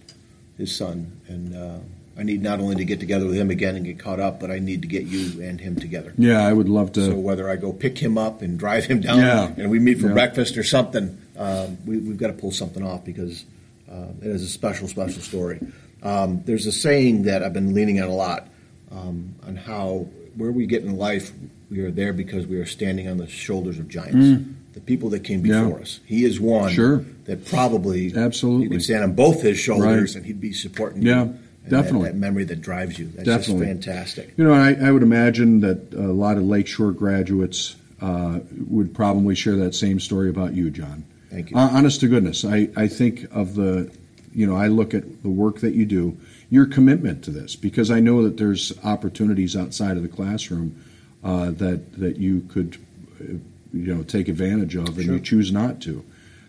[0.57, 1.79] his son, and uh,
[2.17, 4.51] I need not only to get together with him again and get caught up, but
[4.53, 6.13] I need to get you and him together.
[6.17, 7.07] Yeah, I would love to.
[7.07, 9.53] So whether I go pick him up and drive him down, Yeah.
[9.57, 10.13] and we meet for Yeah.
[10.13, 13.45] breakfast or something, um, we, we've got to pull something off because
[13.91, 15.59] uh, it is a special, special story.
[16.05, 18.47] Um, there's a saying that I've been leaning on a lot
[18.93, 21.33] um, on how where we get in life,
[21.71, 24.45] we are there because we are standing on the shoulders of giants.
[24.73, 25.65] the people that came Yeah.
[25.65, 25.99] before us.
[26.07, 27.05] He is one Sure.
[27.25, 28.65] that probably Absolutely.
[28.65, 30.17] you could stand on both his shoulders Right.
[30.19, 31.31] and he'd be supporting Yeah, you.
[31.65, 32.07] And definitely.
[32.09, 33.07] That, that memory that drives you.
[33.17, 33.67] That's Definitely.
[33.67, 34.33] just fantastic.
[34.37, 39.35] You know, I, I would imagine that a lot of Lakeshore graduates uh, would probably
[39.35, 41.03] share that same story about you, John.
[41.31, 41.57] Thank you.
[41.57, 43.91] Uh, honest to goodness, I, I think of the,
[44.33, 46.17] you know, I look at the work that you do,
[46.51, 50.75] your commitment to this, because I know that there's opportunities outside of the classroom
[51.23, 52.77] uh, that that you could,
[53.21, 53.35] uh,
[53.73, 55.15] you know, take advantage of, and Sure.
[55.15, 56.05] you choose not to,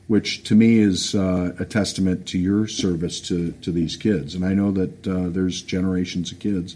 [0.07, 4.35] which to me is uh, a testament to your service to to these kids.
[4.35, 6.75] And I know that uh, there's generations of kids,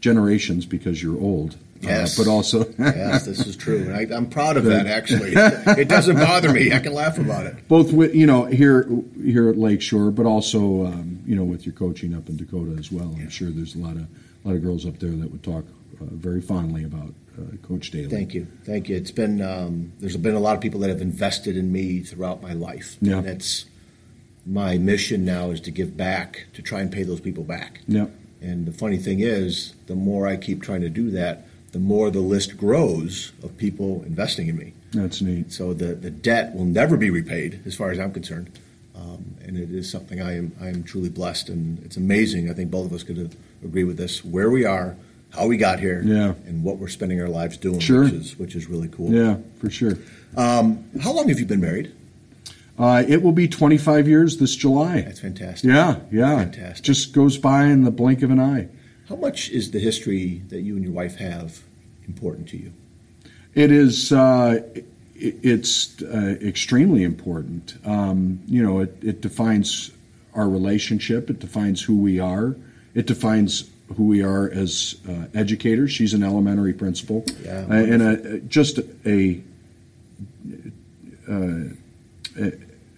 [0.00, 2.18] generations because you're old, Yes.
[2.18, 3.92] uh, but also yes, this is true.
[3.94, 5.32] I, I'm proud of that, actually.
[5.80, 6.72] it doesn't bother me.
[6.72, 7.68] I can laugh about it.
[7.68, 8.88] both with you know here
[9.22, 12.90] here at Lakeshore, but also um, you know with your coaching up in Dakota as
[12.92, 13.14] well.
[13.18, 14.02] I'm sure there's a lot of
[14.44, 15.64] a lot of girls up there that would talk
[16.00, 18.08] uh, very fondly about uh, Coach Daly.
[18.08, 18.96] Thank you, thank you.
[18.96, 22.42] It's been um, there's been a lot of people that have invested in me throughout
[22.42, 23.18] my life, Yeah.
[23.18, 23.66] and it's
[24.46, 27.80] my mission now is to give back to try and pay those people back.
[27.88, 28.08] Yeah,
[28.42, 32.08] And the funny thing is, the more I keep trying to do that, the more
[32.08, 34.72] the list grows of people investing in me.
[34.92, 35.52] that's neat.
[35.52, 38.48] So the, the debt will never be repaid, as far as I'm concerned.
[38.94, 42.48] Um, and it is something I am I am truly blessed, and it's amazing.
[42.48, 44.94] I think both of us could agree with this: where we are,
[45.30, 46.34] how we got here, Yeah.
[46.46, 48.04] and what we're spending our lives doing, Sure.
[48.04, 49.10] which is which is really cool.
[49.12, 49.98] Yeah, for sure.
[50.36, 51.90] How long have you been married?
[52.78, 55.00] Uh, it will be 25 years this July.
[55.00, 55.68] That's fantastic.
[55.70, 56.36] Yeah, yeah.
[56.38, 56.84] Fantastic.
[56.84, 58.68] Just goes by in the blink of an eye.
[59.08, 61.60] How much is the history that you and your wife have
[62.06, 62.72] important to you?
[63.54, 64.12] It is.
[64.12, 64.62] Uh,
[65.16, 67.74] it's uh, extremely important.
[67.84, 69.90] Um, you know, it, it defines
[70.34, 71.30] our relationship.
[71.30, 72.56] It defines who we are.
[72.94, 75.92] It defines who we are as uh, educators.
[75.92, 79.40] She's an elementary principal, Yeah, uh, and a, just a,
[81.28, 81.34] uh,
[82.40, 82.52] a,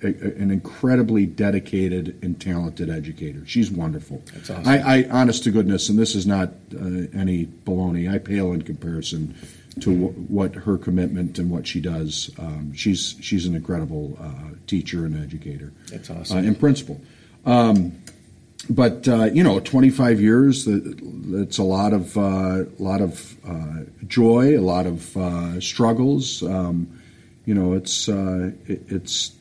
[0.06, 3.44] a an incredibly dedicated and talented educator.
[3.46, 4.22] She's wonderful.
[4.32, 4.68] That's awesome.
[4.68, 8.10] I, I honest to goodness, and this is not uh, any baloney.
[8.12, 9.34] I pale in comparison
[9.80, 12.30] to wh- what her commitment and what she does.
[12.38, 15.72] Um, she's she's an incredible uh, teacher and educator.
[15.90, 16.38] That's uh, awesome.
[16.46, 17.00] and principal.
[17.44, 17.92] Um,
[18.70, 20.64] but uh, you know, 25 years.
[20.64, 20.96] that-
[21.28, 26.42] That's a lot of uh, lot of uh, joy, a lot of uh, struggles.
[26.42, 26.86] Um,
[27.44, 29.32] you know, it's uh, it, it's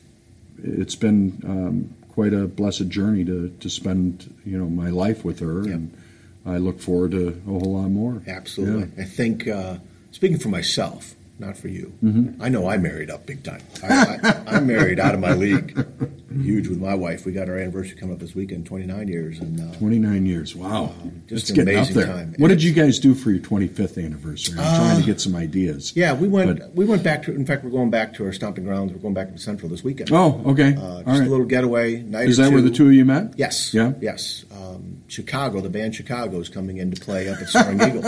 [0.62, 5.40] it's been um, quite a blessed journey to to spend you know my life with
[5.40, 5.74] her, Yep.
[5.74, 5.96] and
[6.46, 8.22] I look forward to a whole lot more.
[8.26, 9.02] Absolutely.
[9.02, 9.78] I think, uh,
[10.12, 12.40] speaking for myself, not for you, Mm-hmm.
[12.40, 13.62] I know I married up big time.
[13.82, 15.76] I, I, I'm married out of my league.
[16.42, 17.24] Huge with my wife.
[17.26, 19.38] We got our anniversary coming up this weekend, 29 years.
[19.40, 20.54] and uh, 29 years.
[20.54, 20.92] Wow.
[21.26, 22.06] just it's an getting up amazing there.
[22.06, 22.34] time.
[22.38, 24.58] What And did you guys do for your 25th anniversary?
[24.58, 25.94] I'm trying to get some ideas.
[25.96, 26.58] Yeah, we went.
[26.60, 27.34] But- we went back to.
[27.34, 28.92] In fact, we're going back to our stomping grounds.
[28.92, 30.10] We're going back to Central this weekend.
[30.12, 30.74] Oh, okay.
[30.76, 31.26] uh, just right.
[31.26, 32.28] a little getaway night.
[32.28, 33.34] Is that where the two of you met?
[33.36, 33.72] Yes.
[33.74, 33.92] Yeah?
[34.00, 34.44] Yes.
[34.52, 38.02] Um, Chicago, the band Chicago is coming in to play up at Soaring Eagle.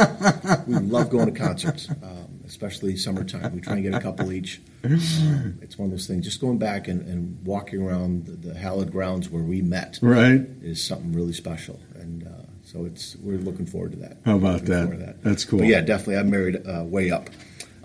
[0.67, 3.55] we love going to concerts, um, especially summertime.
[3.55, 4.61] We try and get a couple each.
[4.85, 6.25] Um, it's one of those things.
[6.25, 10.47] Just going back and, and walking around the, the hallowed grounds where we met Right.
[10.63, 12.31] is something really special, and uh,
[12.65, 14.19] so it's we're looking forward to that.
[14.25, 15.23] How about Looking that?
[15.23, 15.61] That's cool.
[15.61, 16.17] But yeah, definitely.
[16.17, 17.29] I'm married uh, way up.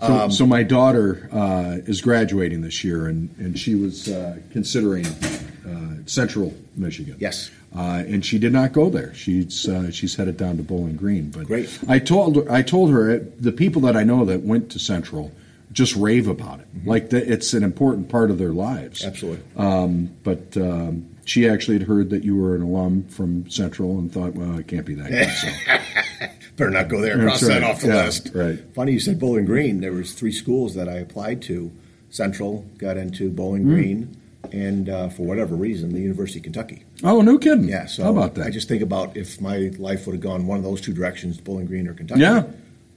[0.00, 5.06] So, so my daughter uh, is graduating this year, and, and she was uh, considering
[5.06, 7.16] uh, Central Michigan.
[7.18, 7.50] Yes.
[7.76, 9.12] Uh, and she did not go there.
[9.14, 11.30] She's uh, she's headed down to Bowling Green.
[11.30, 11.76] But Great.
[11.88, 15.32] I told her I told her the people that I know that went to Central
[15.72, 16.68] just rave about it.
[16.84, 19.04] Like the, it's an important part of their lives.
[19.04, 19.42] Absolutely.
[19.56, 24.12] Um, but um, she actually had heard that you were an alum from Central and
[24.12, 25.30] thought, well, it can't be that good.
[25.30, 26.28] So.
[26.56, 27.18] Better not go there.
[27.18, 28.30] Cross That's that off the Yeah, list.
[28.34, 28.60] right.
[28.72, 29.80] Funny you said Bowling Green.
[29.80, 31.72] There was three schools that I applied to.
[32.10, 33.28] Central got into.
[33.30, 34.16] Bowling Green,
[34.52, 36.84] and uh, for whatever reason, the University of Kentucky.
[37.02, 37.68] oh, no kidding.
[37.68, 37.86] Yeah.
[37.86, 38.46] So How about that?
[38.46, 41.38] I just think about if my life would have gone one of those two directions,
[41.40, 42.20] Bowling Green or Kentucky.
[42.20, 42.44] Yeah.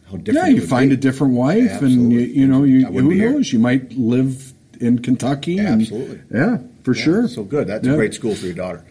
[0.10, 0.28] How different.
[0.28, 0.94] Yeah, you find be.
[0.96, 3.32] a different wife, Yeah, and you, you know, you who be here.
[3.32, 3.52] knows?
[3.52, 5.58] You might live in Kentucky.
[5.58, 6.22] and- Absolutely.
[6.34, 7.28] yeah, for Yeah, sure.
[7.28, 7.68] So good.
[7.68, 7.94] That's Yeah.
[7.94, 8.84] a great school for your daughter.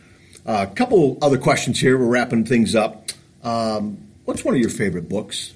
[0.44, 1.96] A couple other questions here.
[1.98, 3.10] We're wrapping things up.
[3.42, 5.54] Um, what's one of your favorite books?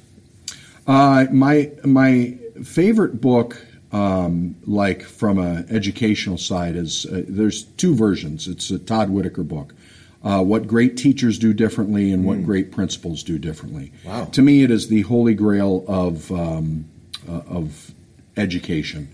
[0.87, 7.95] Uh, my my favorite book, um, like from an educational side, is uh, there's two
[7.95, 8.47] versions.
[8.49, 9.75] It's a Todd Whitaker book.
[10.23, 13.91] Uh, what great teachers do differently and what great principals do differently.
[14.05, 14.27] Wow.
[14.27, 16.85] To me, it is the holy grail of um,
[17.27, 17.93] uh, of
[18.37, 19.09] education.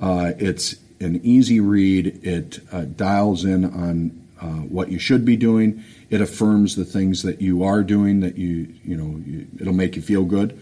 [0.00, 2.24] Uh, it's an easy read.
[2.24, 5.82] It uh, dials in on uh, what you should be doing.
[6.10, 9.96] It affirms the things that you are doing that you you know you, it'll make
[9.96, 10.58] you feel good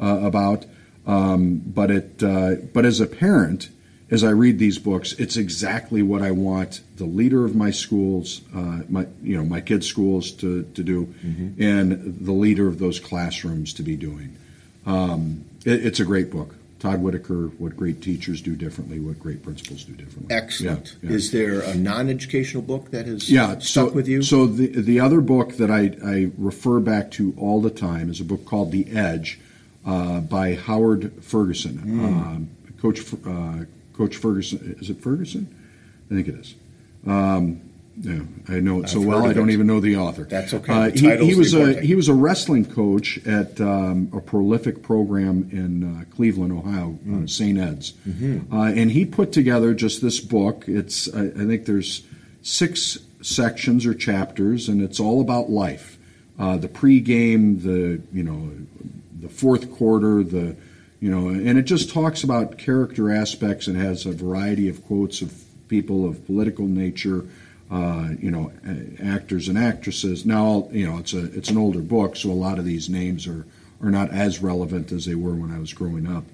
[0.00, 0.66] uh, about.
[1.06, 3.68] Um, but it uh, but as a parent,
[4.10, 8.40] as I read these books, it's exactly what I want the leader of my schools,
[8.54, 11.62] uh, my you know my kids' schools to to do, mm-hmm.
[11.62, 14.36] and the leader of those classrooms to be doing.
[14.84, 16.54] Um, it, it's a great book.
[16.78, 20.34] Todd Whitaker, what great teachers do differently, what great principals do differently.
[20.34, 20.96] Excellent.
[21.02, 21.16] Yeah, yeah.
[21.16, 24.22] Is there a non-educational book that has yeah, stuck so, with you?
[24.22, 28.20] So the the other book that I, I refer back to all the time is
[28.20, 29.40] a book called The Edge
[29.86, 31.78] uh, by Howard Ferguson.
[31.78, 32.04] Mm.
[32.04, 33.64] Um, Coach uh,
[33.96, 34.76] Coach Ferguson.
[34.80, 35.54] Is it Ferguson?
[36.10, 36.54] I think it is.
[37.06, 37.62] Um,
[37.98, 39.26] yeah, I know it so well.
[39.26, 39.54] I don't it.
[39.54, 40.24] even know the author.
[40.24, 40.72] That's okay.
[40.72, 45.48] Uh, he, he, was a he was a wrestling coach at um, a prolific program
[45.50, 47.24] in uh, Cleveland, Ohio, mm.
[47.24, 47.58] uh, St.
[47.58, 48.54] Ed's, mm-hmm.
[48.54, 50.64] Uh, and he put together just this book.
[50.68, 52.02] It's I, I, think there's
[52.42, 55.96] six sections or chapters, and it's all about life.
[56.38, 58.52] Uh, the pregame, the you know,
[59.26, 60.56] the fourth quarter, the
[61.00, 65.20] you know, and it just talks about character aspects and has a variety of quotes
[65.20, 65.34] of
[65.68, 67.26] people of political nature,
[67.70, 68.50] uh, you know,
[69.02, 70.24] actors and actresses.
[70.24, 73.26] Now, you know, it's a it's an older book, so a lot of these names
[73.26, 73.44] are
[73.82, 76.24] are not as relevant as they were when I was growing up.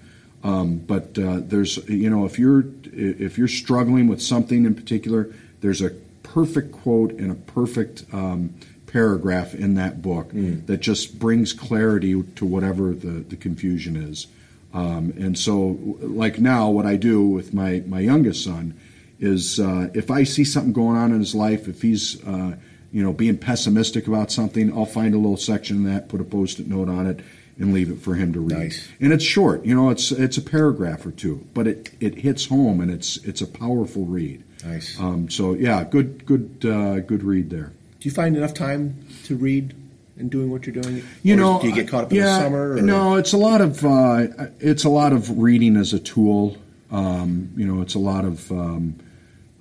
[0.45, 5.33] Um, but uh, there's, you know, if you're if you're struggling with something in particular,
[5.61, 5.91] there's a
[6.23, 8.55] perfect quote and a perfect um,
[8.93, 10.65] paragraph in that book mm.
[10.67, 14.27] that just brings clarity to whatever the, the confusion is.
[14.75, 18.79] Um, and so, like now, what I do with my, my youngest son
[19.19, 22.57] is uh, if I see something going on in his life, if he's uh,
[22.91, 26.25] you know being pessimistic about something, I'll find a little section in that, put a
[26.25, 27.21] post-it note on it,
[27.59, 28.59] and leave it for him to read.
[28.59, 28.89] Nice.
[29.01, 32.47] And it's short, you know, it's it's a paragraph or two, but it, it hits
[32.47, 34.43] home and it's it's a powerful read.
[34.65, 34.99] Nice.
[34.99, 37.73] Um, so yeah, good good uh, good read there.
[38.03, 39.77] Do you find enough time to read
[40.17, 41.05] and doing what you're doing?
[41.23, 42.73] You or know, do you get caught up in yeah, the summer?
[42.73, 42.83] Or?
[42.83, 44.27] No, it's a lot of uh,
[44.59, 46.57] it's a lot of reading as a tool.
[46.91, 48.97] Um, you know, it's a lot of um,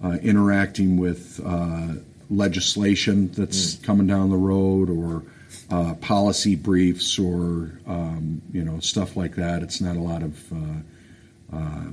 [0.03, 1.89] uh, interacting with uh,
[2.31, 3.83] legislation that's mm.
[3.83, 5.21] coming down the road, or
[5.69, 9.61] uh, policy briefs, or um, you know stuff like that.
[9.61, 11.83] It's not a lot of uh, uh,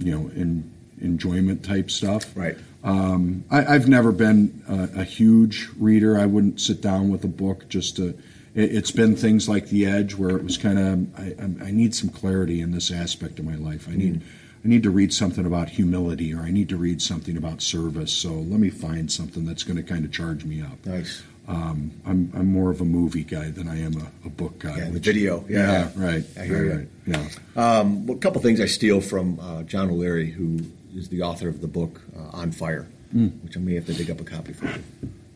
[0.00, 2.36] you know in enjoyment type stuff.
[2.36, 2.58] Right.
[2.84, 6.18] Um, I, have never been a, a, huge reader.
[6.18, 8.16] I wouldn't sit down with a book just to.
[8.54, 11.94] It, has been things like The Edge, where it was kind of I, I, need
[11.94, 13.88] some clarity in this aspect of my life.
[13.88, 14.26] I need mm.
[14.64, 18.12] I need to read something about humility, or I need to read something about service.
[18.12, 20.84] So let me find something that's going to kind of charge me up.
[20.84, 21.22] Nice.
[21.48, 24.76] Um, I'm I'm more of a movie guy than I am a, a book guy.
[24.76, 25.44] Yeah, the video.
[25.48, 26.24] Yeah, yeah right.
[26.38, 27.14] I hear right, you.
[27.14, 27.78] Right, yeah.
[27.78, 30.60] Um, well, a couple things I steal from uh, John O'Leary, who
[30.94, 33.42] is the author of the book uh, On Fire, mm.
[33.42, 34.82] which I may have to dig up a copy for you.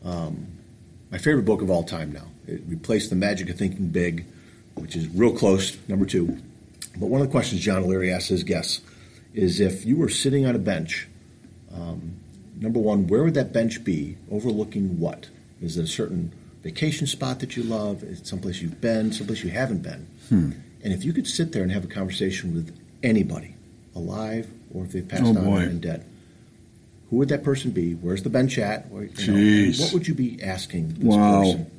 [0.03, 0.47] Um,
[1.11, 2.27] my favorite book of all time now.
[2.47, 4.25] It replaced The Magic of Thinking Big,
[4.75, 6.37] which is real close, number two.
[6.97, 8.81] But one of the questions John O'Leary asks his guests
[9.33, 11.07] is if you were sitting on a bench,
[11.73, 12.19] um,
[12.55, 15.29] number one, where would that bench be overlooking what?
[15.61, 18.03] Is it a certain vacation spot that you love?
[18.03, 20.07] Is it someplace you've been, someplace you haven't been?
[20.29, 20.51] Hmm.
[20.83, 23.55] And if you could sit there and have a conversation with anybody,
[23.95, 25.57] alive or if they've passed oh, on boy.
[25.57, 26.05] and dead.
[27.09, 27.93] Who would that person be?
[27.93, 28.85] Where's the bench at?
[28.91, 31.41] Or, know, what would you be asking this wow.
[31.41, 31.71] person?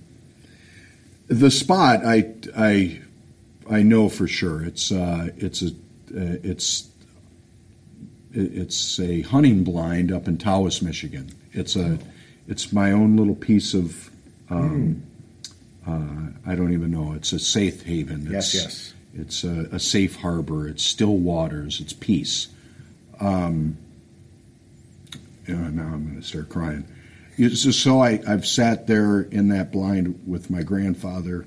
[1.28, 3.00] The spot, I, I,
[3.70, 4.64] I know for sure.
[4.64, 6.88] It's uh, it's a uh, it's
[8.32, 11.30] it's a hunting blind up in Tawas, Michigan.
[11.52, 11.98] It's a
[12.48, 14.10] it's my own little piece of
[14.50, 15.02] um,
[15.86, 16.32] mm.
[16.44, 17.12] uh, I don't even know.
[17.12, 18.34] It's a safe haven.
[18.34, 18.94] It's, yes, yes.
[19.14, 20.68] It's a, a safe harbor.
[20.68, 21.80] It's still waters.
[21.80, 22.48] It's peace.
[23.20, 23.76] Um,
[25.54, 26.86] know, now I'm going to start crying.
[27.36, 31.46] It's so I, have sat there in that blind with my grandfather.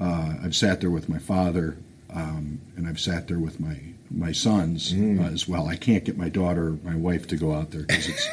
[0.00, 1.76] Uh, I've sat there with my father,
[2.10, 3.78] um, and I've sat there with my
[4.10, 5.20] my sons mm.
[5.20, 5.68] uh, as well.
[5.68, 8.28] I can't get my daughter, my wife, to go out there because it's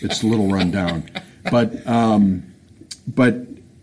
[0.00, 1.08] it's a little run down.
[1.48, 2.54] But um,
[3.06, 3.36] but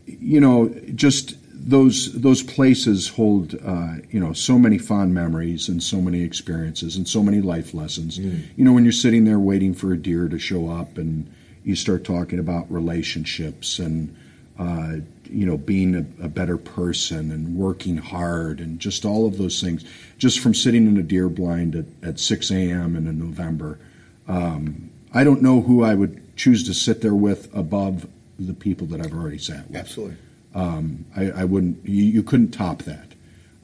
[0.06, 5.84] you know, just those those places hold uh, you know so many fond memories and
[5.84, 8.17] so many experiences and so many life lessons.
[8.17, 8.43] Mm.
[8.56, 11.32] You know, when you're sitting there waiting for a deer to show up and
[11.63, 14.15] you start talking about relationships and
[14.58, 14.98] uh,
[15.30, 19.62] you know being a, a, better person and working hard and just all of those
[19.62, 19.84] things.
[20.17, 22.95] Just from sitting in a deer blind at, at 6 a.m.
[22.95, 23.80] in November,
[24.28, 28.88] um, I don't know who I would choose to sit there with above the people
[28.88, 29.78] that I've already sat with.
[29.78, 30.17] Absolutely.
[30.56, 31.86] Um, I, I, wouldn't.
[31.88, 33.14] You, you, couldn't top that.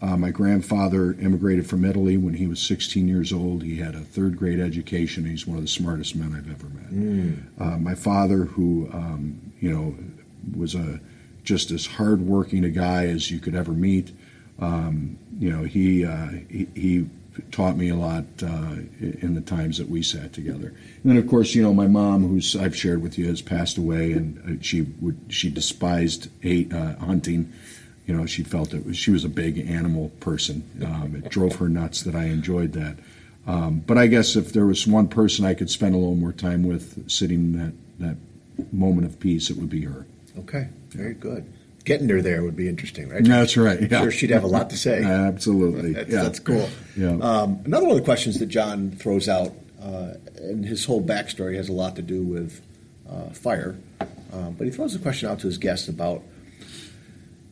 [0.02, 3.64] Uh, my grandfather immigrated from Italy when he was 16 years old.
[3.64, 5.26] He had a third grade education.
[5.26, 6.94] He's one of the smartest men I've ever met.
[6.94, 7.44] Mm.
[7.60, 9.96] Uh, my father, who um, you know,
[10.56, 11.00] was a
[11.44, 14.12] just as hardworking a guy as you could ever meet.
[14.60, 17.10] Um, you know, he, uh, he, he
[17.52, 20.68] taught me a lot uh, in the times that we sat together.
[20.68, 23.78] And then, of course, you know, my mom, who's I've shared with you, has passed
[23.78, 27.52] away, and uh, she would she despised hate, uh, hunting.
[28.06, 30.64] You know, she felt it was she was a big animal person.
[30.84, 32.98] Um, it drove her nuts that I enjoyed that.
[33.48, 36.34] Um, but I guess if there was one person I could spend a little more
[36.34, 38.18] time with, sitting that that
[38.72, 40.06] moment of peace, it would be her.
[40.40, 41.46] Okay, very good.
[41.86, 43.24] Getting her there would be interesting, right?
[43.24, 43.80] That's right.
[43.80, 44.02] Yeah.
[44.02, 45.04] sure she'd have a lot to say.
[45.04, 45.94] Absolutely.
[45.94, 46.24] That's, yeah.
[46.24, 46.68] that's cool.
[46.98, 47.18] Yeah.
[47.22, 51.56] Um, another one of the questions that John throws out, uh, and his whole backstory
[51.56, 52.62] has a lot to do with
[53.10, 53.78] uh, fire,
[54.34, 56.24] um, but he throws a question out to his guests about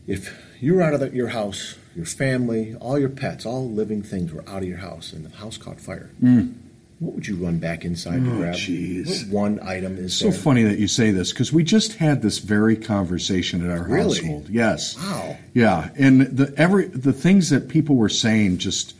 [0.07, 4.01] if you were out of the, your house, your family, all your pets, all living
[4.01, 6.09] things were out of your house, and the house caught fire.
[6.99, 8.31] What would you run back inside to.
[8.31, 8.55] Oh, grab?
[8.55, 10.39] What one item is So there?
[10.39, 14.19] funny that you say this because we just had this very conversation at our Really?
[14.19, 14.47] household.
[14.49, 14.95] Yes.
[14.97, 15.37] Wow.
[15.53, 18.95] Yeah, and the every the things that people were saying just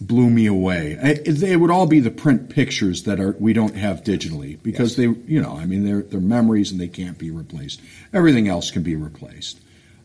[0.00, 0.96] blew me away.
[1.02, 4.96] I, they would all be the print pictures that are we don't have digitally because
[4.96, 7.80] they, you know, I mean they're they're memories and they can't be replaced.
[8.12, 9.58] Everything else can be replaced.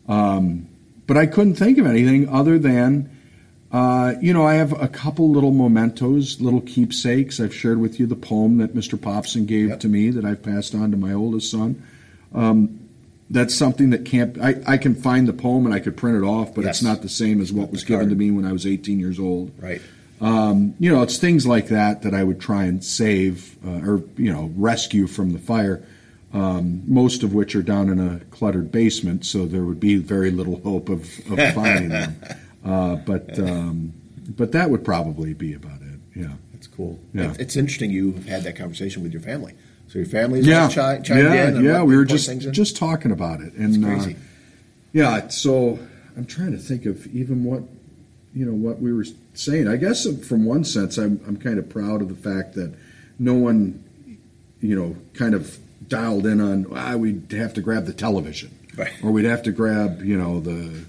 [0.08, 0.68] Um,
[1.06, 3.10] but I couldn't think of anything other than.
[3.74, 7.40] Uh, you know, I have a couple little mementos, little keepsakes.
[7.40, 8.96] I've shared with you the poem that Mr.
[8.96, 9.80] Popson gave Yep.
[9.80, 11.82] to me that I've passed on to my oldest son.
[12.32, 12.78] Um,
[13.28, 14.40] that's something that can't.
[14.40, 16.76] I, I can find the poem and I could print it off, but Yes.
[16.76, 19.18] it's not the same as what was given to me when I was 18 years
[19.18, 19.50] old.
[19.60, 19.80] Right.
[20.20, 24.04] Um, you know, it's things like that that I would try and save uh, or
[24.16, 25.82] you know rescue from the fire.
[26.32, 30.30] Um, most of which are down in a cluttered basement, so there would be very
[30.32, 32.16] little hope of, of finding them.
[32.64, 33.92] Uh, but um,
[34.36, 35.98] but that would probably be about it.
[36.16, 36.32] Yeah.
[36.52, 36.98] That's cool.
[37.12, 37.32] Yeah.
[37.32, 39.52] It- It's interesting you've had that conversation with your family.
[39.88, 40.68] So your family's Yeah.
[40.70, 41.48] chi- yeah.
[41.48, 41.62] in.
[41.62, 41.82] yeah.
[41.82, 44.16] We were just just talking about it, and It's uh, crazy.
[44.92, 45.78] Yeah, so
[46.16, 47.62] I'm trying to think of even what
[48.34, 49.68] you know what we were saying.
[49.68, 52.72] I guess from one sense, I'm I'm kind of proud of the fact that
[53.18, 53.82] no one,
[54.60, 58.92] you know, kind of dialed in on ah, we'd have to grab the television, Right.
[59.02, 60.84] or we'd have to grab you know the you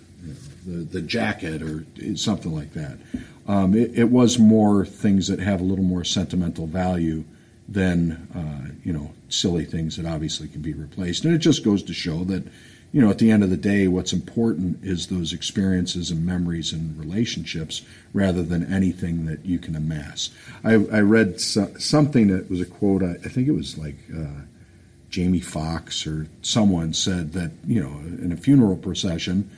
[0.66, 2.98] the, the jacket or something like that.
[3.48, 7.24] Um, it, it was more things that have a little more sentimental value
[7.68, 11.26] than uh, you know silly things that obviously can be replaced.
[11.26, 12.44] And it just goes to show that
[12.92, 16.74] you know at the end of the day, what's important is those experiences and memories
[16.74, 20.32] and relationships rather than anything that you can amass.
[20.64, 23.04] I, I read so, something that was a quote.
[23.04, 23.98] I, I think it was like.
[24.16, 24.42] Uh,
[25.08, 29.50] Jamie Foxx or someone said that you know in a funeral procession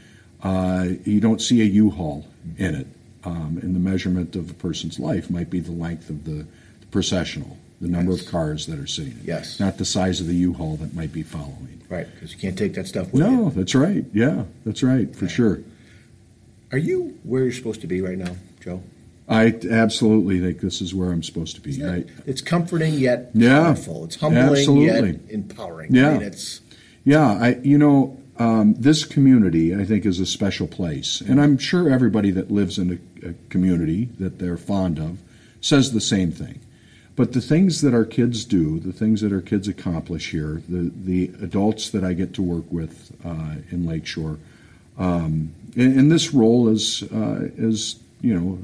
[0.44, 2.26] uh, you don't see a U-Haul
[2.58, 2.88] in it,
[3.24, 6.46] um, and the measurement of a person's life might be the length of the,
[6.80, 8.22] the processional, the number Yes.
[8.22, 9.60] of cars that are sitting, in Yes.
[9.60, 11.82] not the size of the U-Haul that might be following.
[11.90, 13.30] Right, because you can't take that stuff with you.
[13.32, 14.04] No, that's right.
[14.14, 15.62] Yeah, that's right for sure.
[16.72, 18.84] Are you where you're supposed to be right now, Joe?
[19.30, 21.84] I absolutely think this is where I'm supposed to be.
[21.86, 24.04] I, it's comforting yet Yeah, powerful.
[24.06, 25.12] It's humbling absolutely.
[25.12, 25.94] yet empowering.
[25.96, 26.10] Yeah.
[26.10, 26.60] I mean, it's
[27.06, 31.58] Yeah, I you know um, this community I think is a special place, and I'm
[31.58, 35.20] sure everybody that lives in a, a community that they're fond of
[35.62, 36.60] says the same thing.
[37.16, 40.92] But the things that our kids do, the things that our kids accomplish here, the
[40.96, 44.38] the adults that I get to work with uh, in Lakeshore,
[45.00, 48.60] um, in, in this role as uh, as you know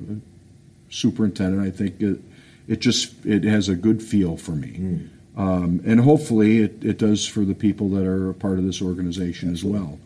[0.92, 2.22] superintendent, I think it
[2.68, 5.10] it just it has a good feel for me.
[5.36, 8.82] Um, and hopefully it, it does for the people that are a part of this
[8.82, 10.00] organization as well.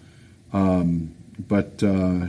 [0.53, 1.13] Um,
[1.47, 2.27] but uh,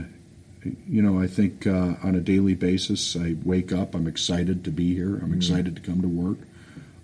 [0.87, 3.95] you know, I think uh, on a daily basis, I wake up.
[3.95, 5.15] I'm excited to be here.
[5.17, 6.37] I'm excited to come to work,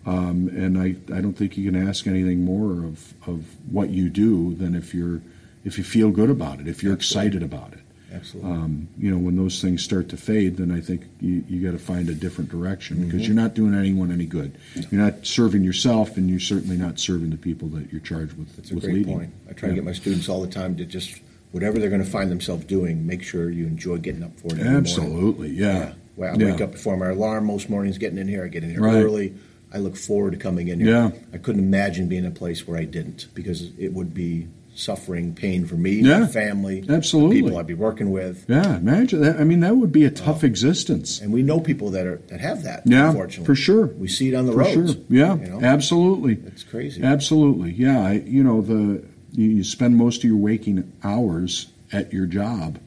[0.05, 4.10] um, and I, I don't think you can ask anything more of, of what you
[4.10, 5.21] do than if you're
[5.63, 7.79] if you feel good about it, if you're excited about it.
[8.15, 11.62] Absolutely Um, you know, when those things start to fade, then I think you, you
[11.63, 14.58] got to find a different direction because you're not doing anyone any good.
[14.91, 18.56] You're not serving yourself, and you're certainly not serving the people that you're charged with,
[18.56, 19.13] That's a with great leading.
[19.17, 19.34] point.
[19.49, 21.19] I try to get my students all the time to just
[21.51, 24.59] whatever they're going to find themselves doing, make sure you enjoy getting up for it.
[24.59, 25.93] Absolutely, yeah.
[26.18, 26.51] Well, I Yeah.
[26.51, 28.43] wake up before my alarm most mornings, getting in here.
[28.43, 28.95] I get in here Right.
[29.03, 29.34] early.
[29.74, 30.89] I look forward to coming in here.
[30.89, 31.11] Yeah.
[31.34, 35.34] I couldn't imagine being in a place where I didn't because it would be suffering,
[35.34, 36.19] pain for me, Yeah.
[36.19, 37.41] my family, Absolutely.
[37.41, 38.45] people I'd be working with.
[38.47, 39.39] Yeah, imagine that.
[39.39, 40.47] I mean, that would be a tough oh.
[40.47, 41.19] existence.
[41.21, 42.84] And we know people that are that have that.
[42.86, 43.88] Yeah, unfortunately, for sure.
[43.88, 44.93] We see it on the For roads.
[44.93, 45.01] sure.
[45.09, 45.61] Yeah, you know?
[45.61, 46.34] absolutely.
[46.45, 47.01] It's crazy.
[47.01, 47.71] Absolutely.
[47.71, 48.05] Yeah.
[48.05, 52.80] I, you know, the you, you spend most of your waking hours at your job.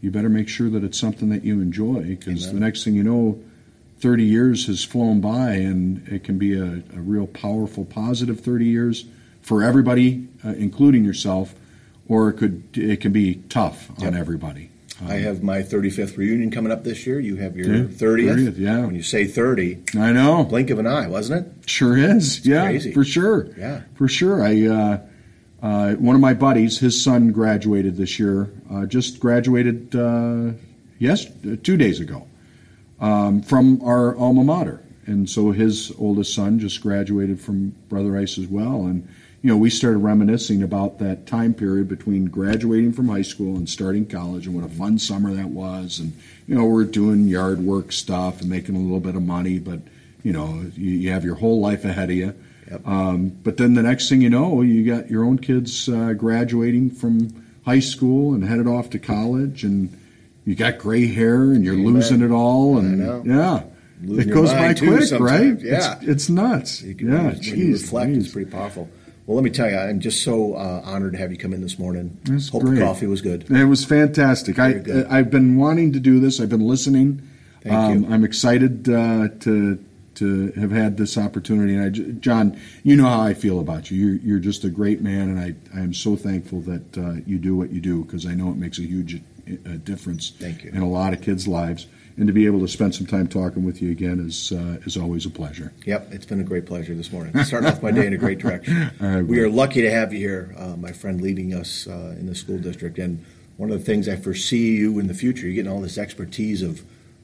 [0.00, 3.02] You better make sure that it's something that you enjoy because the next thing you
[3.02, 3.38] know,
[3.98, 8.64] 30 years has flown by and it can be a, a real powerful, positive 30
[8.64, 9.04] years
[9.42, 11.54] for everybody, uh, including yourself,
[12.08, 14.14] or it could it can be tough on Yep.
[14.14, 14.70] everybody.
[15.08, 17.18] I have my 35th reunion coming up this year.
[17.20, 18.34] You have your Yeah, 30th.
[18.36, 18.84] 30th, yeah.
[18.84, 20.44] When you say 30, I know.
[20.44, 21.70] blink of an eye, wasn't it?
[21.70, 22.44] Sure is.
[22.46, 22.92] yeah, crazy.
[22.92, 23.48] for sure.
[23.58, 23.80] Yeah.
[23.94, 24.42] for sure.
[24.44, 24.98] I uh,
[25.62, 28.50] uh, one of my buddies, his son graduated this year.
[28.70, 30.52] Uh, just graduated uh,
[30.98, 31.26] yes,
[31.62, 32.26] two days ago
[33.00, 38.36] um, from our alma mater, and so his oldest son just graduated from Brother Rice
[38.38, 38.84] as well.
[38.86, 39.08] And
[39.42, 43.68] you know, we started reminiscing about that time period between graduating from high school and
[43.68, 45.98] starting college, and what a fun summer that was.
[45.98, 46.12] And
[46.46, 49.80] you know, we're doing yard work stuff and making a little bit of money, but
[50.22, 52.34] you know, you, you have your whole life ahead of you.
[52.70, 52.86] Yep.
[52.86, 56.90] Um, but then the next thing you know, you got your own kids uh, graduating
[56.90, 59.98] from high school and headed off to college, and
[60.44, 63.62] you got gray hair and you're You losing it all, and yeah,
[64.02, 65.58] Losing it goes by quick, right?
[65.60, 65.96] Yeah.
[65.96, 66.80] it's, it's nuts.
[66.80, 68.32] Can, yeah, when you geez, it's geez.
[68.32, 68.88] pretty powerful.
[69.30, 71.60] Well, let me tell you, I'm just so uh, honored to have you come in
[71.62, 72.18] this morning.
[72.24, 72.80] That's Hope great.
[72.80, 73.48] the coffee was good.
[73.48, 74.58] It was fantastic.
[74.58, 75.06] I, good.
[75.06, 76.40] I've been wanting to do this.
[76.40, 77.22] I've been listening.
[77.62, 78.12] Thank um, you.
[78.12, 79.84] I'm excited uh, to
[80.16, 81.76] to have had this opportunity.
[81.76, 84.04] And I, John, you know how I feel about you.
[84.04, 87.38] You're, you're just a great man, and I, I am so thankful that uh, you
[87.38, 90.72] do what you do because I know it makes a huge uh, difference Thank you.
[90.72, 91.86] in a lot of kids' lives.
[92.16, 94.96] And to be able to spend some time talking with you again is uh, is
[94.96, 95.72] always a pleasure.
[95.86, 97.36] Yep, it's been a great pleasure this morning.
[97.44, 98.90] Starting off my day in a great direction.
[99.00, 102.26] Right, we are lucky to have you here, uh, my friend, leading us uh, in
[102.26, 102.98] the school district.
[102.98, 103.24] And
[103.56, 106.62] one of the things I foresee you in the future, you're getting all this expertise
[106.62, 106.82] of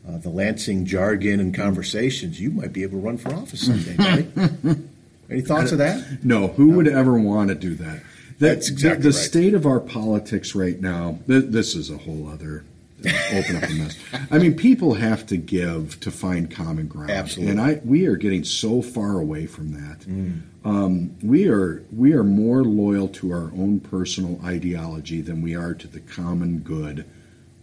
[0.08, 2.40] uh, the Lansing jargon and conversations.
[2.40, 4.22] You might be able to run for office someday,
[4.64, 4.82] buddy.
[5.28, 6.24] Any thoughts of that?
[6.24, 8.02] No, who would ever want to do that?
[8.38, 9.24] The- That's exactly the, the right.
[9.24, 11.18] state of our politics right now.
[11.26, 12.64] Th- this is a whole other
[13.04, 13.98] open up a mess.
[14.30, 17.52] I mean, people have to give to find common ground, Absolutely.
[17.52, 20.00] and I we are getting so far away from that.
[20.00, 20.42] Mm.
[20.64, 25.74] Um, we are we are more loyal to our own personal ideology than we are
[25.74, 27.04] to the common good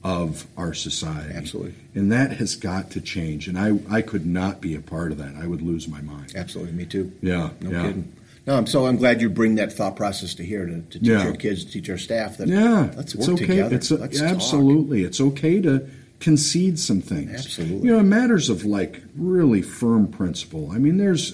[0.04, 1.34] of our society.
[1.34, 1.74] Absolutely.
[1.96, 3.48] and that has got to change.
[3.48, 5.36] And I I could not be a part of that.
[5.36, 6.34] I would lose my mind.
[6.36, 7.12] Absolutely, me too.
[7.22, 7.82] Yeah, No yeah.
[7.84, 8.14] kidding.
[8.46, 11.08] No, I'm so I'm glad you bring that thought process to here to, to teach
[11.08, 11.26] Yeah.
[11.28, 13.48] our kids, to teach our staff that Yeah, let's it's work okay.
[13.48, 13.76] together.
[13.76, 14.30] It's a- let's talk.
[14.30, 15.88] absolutely it's okay to
[16.20, 17.32] concede some things.
[17.32, 17.88] Absolutely.
[17.88, 20.70] you know, in matters of like really firm principle.
[20.72, 21.34] I mean, there's,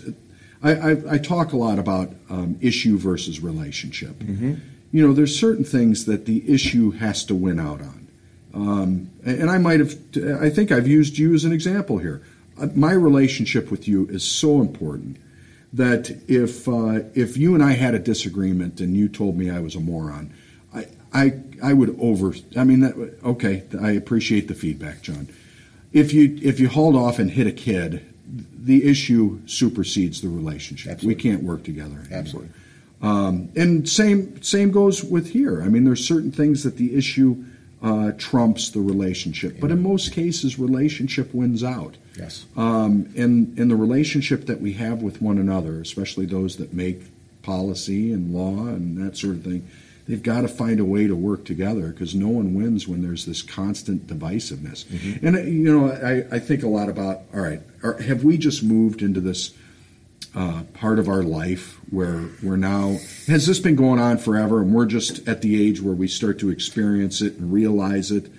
[0.63, 4.19] I I, I talk a lot about um, issue versus relationship.
[4.19, 4.55] Mm-hmm.
[4.91, 8.07] You know, there's certain things that the issue has to win out on.
[8.53, 9.95] Um, and I might have,
[10.41, 12.23] I think I've used you as an example here.
[12.59, 15.17] Uh, My relationship with you is so important
[15.73, 19.59] that if uh, if you and I had a disagreement and you told me I
[19.59, 20.33] was a moron,
[20.73, 22.33] I I, I would over.
[22.55, 25.29] I mean, that, okay, I appreciate the feedback, John.
[25.91, 30.93] If you if you hauled off and hit a kid, the issue supersedes the relationship.
[30.93, 31.15] Absolutely.
[31.15, 31.99] We can't work together.
[31.99, 32.19] Anymore.
[32.19, 32.51] Absolutely.
[33.01, 35.61] Um, and same same goes with here.
[35.63, 37.43] I mean, there's certain things that the issue
[37.81, 41.95] uh, trumps the relationship, but in most cases, relationship wins out.
[42.17, 42.45] Yes.
[42.57, 47.03] Um, and in the relationship that we have with one another, especially those that make
[47.41, 49.65] policy and law and that sort of thing,
[50.07, 53.25] they've got to find a way to work together because no one wins when there's
[53.25, 54.85] this constant divisiveness.
[55.23, 58.37] And uh, you know, I, I think a lot about all right, are, have we
[58.37, 59.51] just moved into this?
[60.35, 64.61] Uh, part of our life where we're now has this been going on forever?
[64.61, 68.31] And we're just at the age where we start to experience it and realize it.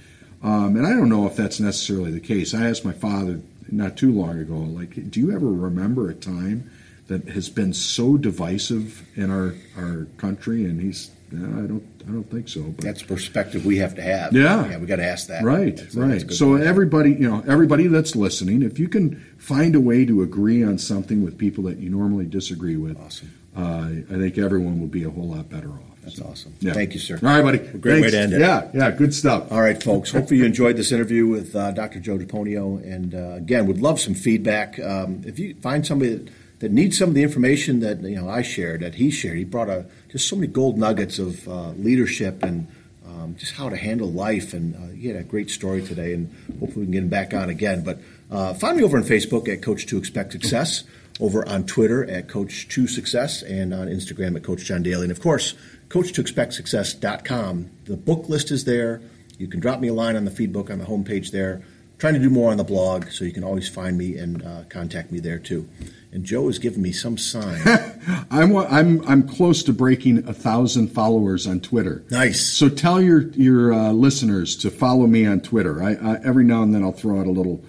[0.43, 2.55] Um, and i don't know if that's necessarily the case.
[2.55, 6.69] I asked my father not too long ago like do you ever remember a time
[7.07, 10.65] that has been so divisive in our, our country?
[10.65, 14.03] And he's "No, i don't i don't think so but That's perspective we have to
[14.03, 14.33] have.
[14.33, 14.69] Yeah.
[14.71, 15.43] Yeah, we got to ask that.
[15.45, 16.27] Right, That's- that's right.
[16.27, 16.65] good So point.
[16.65, 20.79] everybody, you know, everybody that's listening, if you can find a way to agree on
[20.79, 23.31] something with people that you normally disagree with, Awesome.
[23.57, 25.77] uh, I think everyone will be a whole lot better off.
[26.03, 26.55] That's So, awesome.
[26.61, 26.73] yeah.
[26.73, 27.19] Thank you, sir.
[27.23, 27.59] All right, buddy.
[27.79, 28.41] great way to end it.
[28.41, 29.53] Yeah, yeah, good stuff.
[29.53, 30.11] All right, folks.
[30.11, 32.01] Hopefully you enjoyed this interview with uh, Dr.
[32.01, 32.83] Joe DiPonio.
[32.83, 34.81] And uh, again, would love some feedback.
[34.81, 36.29] Um, if you find somebody that,
[36.61, 39.45] that needs some of the information that you know I shared, that he shared, he
[39.45, 42.69] brought a, just so many gold nuggets of uh, leadership and
[43.07, 44.55] um, just how to handle life.
[44.55, 46.13] And uh, he had a great story today.
[46.13, 47.83] And hopefully we can get him back on again.
[47.83, 47.99] But
[48.31, 50.85] uh, find me over on Facebook at Coach to Expect Success.
[51.19, 55.03] Over on Twitter at Coach to Success and on Instagram at Coach John Daly.
[55.03, 55.55] And of course,
[55.91, 57.71] Coach to Expect Success.com.
[57.85, 59.03] The book list is there.
[59.39, 61.63] You can drop me a line on the feed book on the homepage there.
[62.01, 64.63] Trying to do more on the blog, so you can always find me and uh,
[64.71, 65.69] contact me there too.
[66.13, 67.61] And Joe has given me some sign.
[68.31, 72.03] I'm I'm I'm close to breaking a thousand followers on Twitter.
[72.11, 72.41] nice.
[72.45, 75.83] So tell your your uh, listeners to follow me on Twitter.
[75.83, 77.63] I, I every now and then I'll throw out a little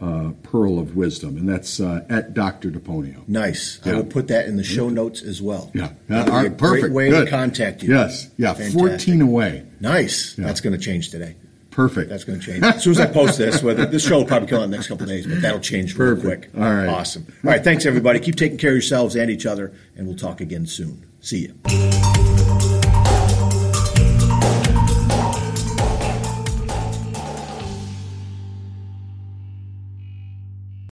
[0.00, 2.70] uh, pearl of wisdom, and that's uh, at Dr.
[2.70, 3.26] DiPonio.
[3.26, 3.80] Nice.
[3.84, 5.72] I will put that in the show notes as well.
[5.74, 6.82] Yeah, That'll be All right, a perfect.
[6.82, 7.24] great way Good.
[7.24, 7.94] to contact you.
[7.94, 8.78] Yes, yeah, Fantastic.
[8.78, 9.66] fourteen away.
[9.80, 10.36] Nice.
[10.38, 10.44] Yeah.
[10.44, 11.34] That's going to change today.
[11.78, 12.10] Perfect.
[12.10, 12.64] That's going to change.
[12.64, 14.76] As soon as I post this, whether this show will probably come out in the
[14.76, 16.50] next couple of days, but that'll change real Perfect.
[16.52, 16.60] quick.
[16.60, 16.88] All right.
[16.88, 17.24] Awesome.
[17.44, 17.62] All right.
[17.62, 18.18] Thanks, everybody.
[18.18, 21.06] Keep taking care of yourselves and each other, and we'll talk again soon.
[21.20, 22.17] See you.